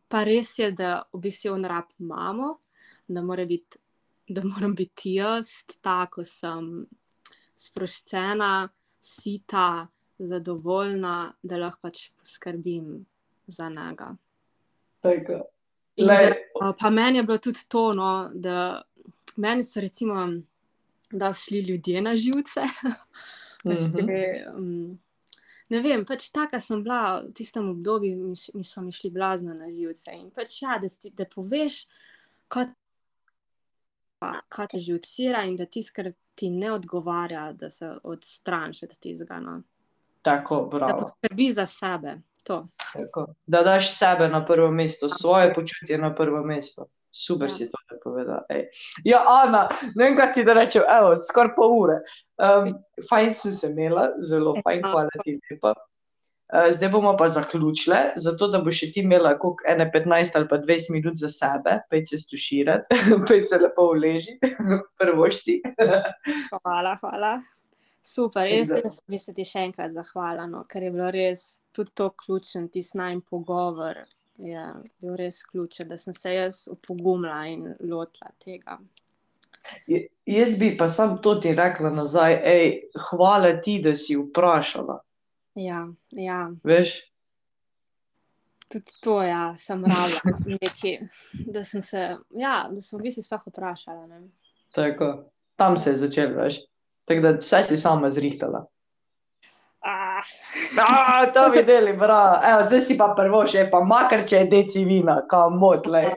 Pa 0.10 0.24
res 0.26 0.56
je, 0.60 0.72
da 0.72 1.04
v 1.14 1.22
bistvu 1.22 1.54
on 1.54 1.66
rab 1.70 1.92
imamo, 2.00 2.58
da 3.08 3.22
biti, 3.46 3.78
da 4.28 4.42
moram 4.44 4.76
biti 4.76 5.14
jaz, 5.14 5.64
tako 5.82 6.24
sem 6.26 6.88
sproščena, 7.56 8.70
sita, 9.02 9.88
zadovoljna, 10.20 11.34
da 11.42 11.58
lahko 11.58 11.88
pač 11.88 12.10
poskrbim 12.20 13.06
za 13.48 13.70
njega. 13.70 14.16
Tako. 15.00 15.44
Da, 15.98 16.74
pa 16.80 16.90
meni 16.90 17.20
je 17.20 17.24
bilo 17.24 17.38
tudi 17.38 17.60
to, 17.68 17.92
no, 17.94 18.30
da 18.34 18.82
meni 19.36 19.64
so 19.64 19.82
recimo, 19.82 20.28
da 21.12 21.34
šli 21.34 21.60
ljudje 21.60 22.02
na 22.02 22.16
živce. 22.18 22.62
pač 23.64 23.80
Mhm. 23.92 24.08
te, 24.08 24.46
um, 24.56 25.00
ne 25.70 25.82
vem, 25.82 26.06
pač 26.06 26.30
taka 26.34 26.60
sem 26.60 26.84
bila 26.84 27.22
v 27.22 27.34
tistem 27.38 27.70
obdobju, 27.70 28.18
mi, 28.18 28.36
mi 28.54 28.64
so 28.64 28.82
mi 28.82 28.92
šli 28.92 29.12
blazno 29.14 29.54
na 29.54 29.70
živce. 29.72 30.12
In 30.18 30.30
pač 30.36 30.62
ja, 30.62 30.78
da, 30.82 30.90
si, 30.90 31.12
da 31.14 31.26
poveš, 31.30 31.84
kaj, 32.48 32.72
kaj 34.50 34.72
te 34.74 34.80
živcira 34.80 35.44
in 35.46 35.56
da 35.60 35.66
tisto, 35.66 35.96
kar 35.96 36.12
ti 36.36 36.50
ne 36.50 36.72
odgovarja, 36.72 37.52
da 37.54 37.70
se 37.70 37.92
odstraniš 38.04 38.84
od 38.84 38.98
tistega. 38.98 39.40
No. 39.40 39.62
tako, 40.22 40.68
Da 40.72 40.78
bravo. 40.78 41.00
poskrbi 41.00 41.52
za 41.52 41.66
sebe. 41.66 42.22
To. 42.44 42.66
Tako. 42.94 43.34
Da 43.46 43.64
daš 43.64 43.92
sebe 43.98 44.28
na 44.28 44.46
prvo 44.46 44.72
mesto, 44.72 45.10
svoje 45.10 45.54
počutje 45.54 45.98
na 45.98 46.16
prvo 46.16 46.44
mesto. 46.44 46.86
Super 47.12 47.50
Ja. 47.50 47.54
si 47.54 47.70
to 47.70 47.96
povedal. 48.04 48.46
Ej. 48.50 48.70
Ja, 49.04 49.26
Ana, 49.28 49.70
ne 49.96 50.06
vem, 50.06 50.16
kaj 50.18 50.34
ti 50.34 50.44
da 50.44 50.54
rečem, 50.54 50.84
evo, 50.86 51.16
skoraj 51.18 51.56
pol 51.58 51.74
ure. 51.82 52.00
Um, 52.38 52.74
fajn 53.10 53.34
sem 53.34 53.52
se 53.52 53.72
imela, 53.72 54.12
zelo 54.22 54.54
fajn, 54.64 54.86
hvala 54.86 55.24
ti 55.24 55.40
lepa. 55.50 55.74
Uh, 56.50 56.72
zdaj 56.74 56.90
bomo 56.90 57.14
pa 57.18 57.28
zaključile, 57.30 57.98
zato 58.16 58.48
da 58.48 58.62
boš 58.62 58.80
ti 58.80 59.04
imela 59.04 59.36
koliko 59.38 59.64
ene 59.70 59.92
15 59.94 60.38
ali 60.38 60.48
pa 60.48 60.58
20 60.58 60.94
minut 60.94 61.18
za 61.18 61.30
sebe, 61.30 61.80
pej 61.90 62.06
se 62.06 62.18
stuširati, 62.18 62.90
pej 63.28 63.46
se 63.46 63.58
lepo 63.62 63.90
uleži, 63.94 64.38
prvoš 65.00 65.44
si. 65.44 65.62
Hvala, 66.64 66.98
hvala. 67.02 67.42
Super, 68.04 68.48
jaz 68.48 68.72
res 68.74 69.02
bi 69.08 69.20
se 69.22 69.34
ti 69.38 69.46
še 69.46 69.68
enkrat 69.70 69.94
zahvalila, 69.94 70.48
no, 70.50 70.64
ker 70.66 70.88
je 70.88 70.92
bilo 70.94 71.12
res 71.14 71.60
tudi 71.76 71.94
to 71.94 72.10
ključen, 72.18 72.70
ti 72.74 72.82
najn 72.82 73.22
pogovor. 73.22 74.06
Je 74.40 74.62
bil 75.00 75.16
res 75.16 75.44
ključen, 75.44 75.88
da 75.88 75.98
sem 75.98 76.14
se 76.16 76.32
jaz 76.34 76.68
upogumila 76.72 77.42
in 77.46 77.66
lotila 77.82 78.32
tega. 78.40 78.78
Je- 79.88 80.08
Jaz 80.26 80.60
bi 80.60 80.78
pa 80.78 80.88
sam 80.88 81.18
to 81.22 81.36
ti 81.36 81.52
rekla 81.54 81.90
nazaj, 81.90 82.34
ej, 82.46 82.68
hvala 83.10 83.62
ti, 83.62 83.82
da 83.82 83.96
si 83.96 84.16
vprašala, 84.16 85.00
Ja, 85.56 85.82
ja, 86.12 86.52
veš? 86.64 87.12
tudi 88.68 88.92
to 89.02 89.24
ja, 89.24 89.56
sem 89.58 89.82
rabila 89.82 90.22
nekaj, 90.62 91.00
da 91.46 91.64
sem 91.64 91.82
se, 91.82 92.04
ja, 92.32 92.70
da 92.72 92.82
sem 92.82 93.00
v 93.00 93.04
bistvu 93.04 93.24
sploh 93.24 93.48
vprašala. 93.48 94.08
Ne. 94.08 94.20
Tako, 94.72 95.08
tam 95.56 95.78
se 95.78 95.90
je 95.90 95.98
začelo, 95.98 96.36
veš. 96.38 96.60
Tako 97.06 97.22
da 97.22 97.32
vse 97.32 97.64
si 97.64 97.78
sama 97.78 98.10
zrihtala. 98.10 98.68
Ah, 100.80 101.26
to 101.34 101.50
videli, 101.54 101.94
bravo. 101.94 102.40
Evo, 102.46 102.64
zdaj 102.68 102.82
si 102.82 102.98
pa 102.98 103.14
prvo 103.18 103.44
še, 103.48 103.68
pa 103.72 103.80
makar 103.86 104.26
če 104.28 104.44
je 104.44 104.50
deci 104.52 104.84
vina, 104.86 105.20
kam 105.30 105.58
motlej. 105.62 106.12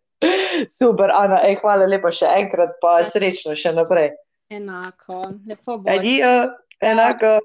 Super, 0.78 1.12
Ana, 1.12 1.42
ej, 1.44 1.58
hvala 1.62 1.86
lepa 1.90 2.12
še 2.14 2.30
enkrat, 2.40 2.78
pa 2.82 2.98
srečno 3.04 3.54
še 3.58 3.74
naprej. 3.76 4.14
enako, 4.50 5.20
lepo 5.48 5.78
bo. 5.78 5.90
Adijo, 5.90 6.32
enako. 6.80 7.38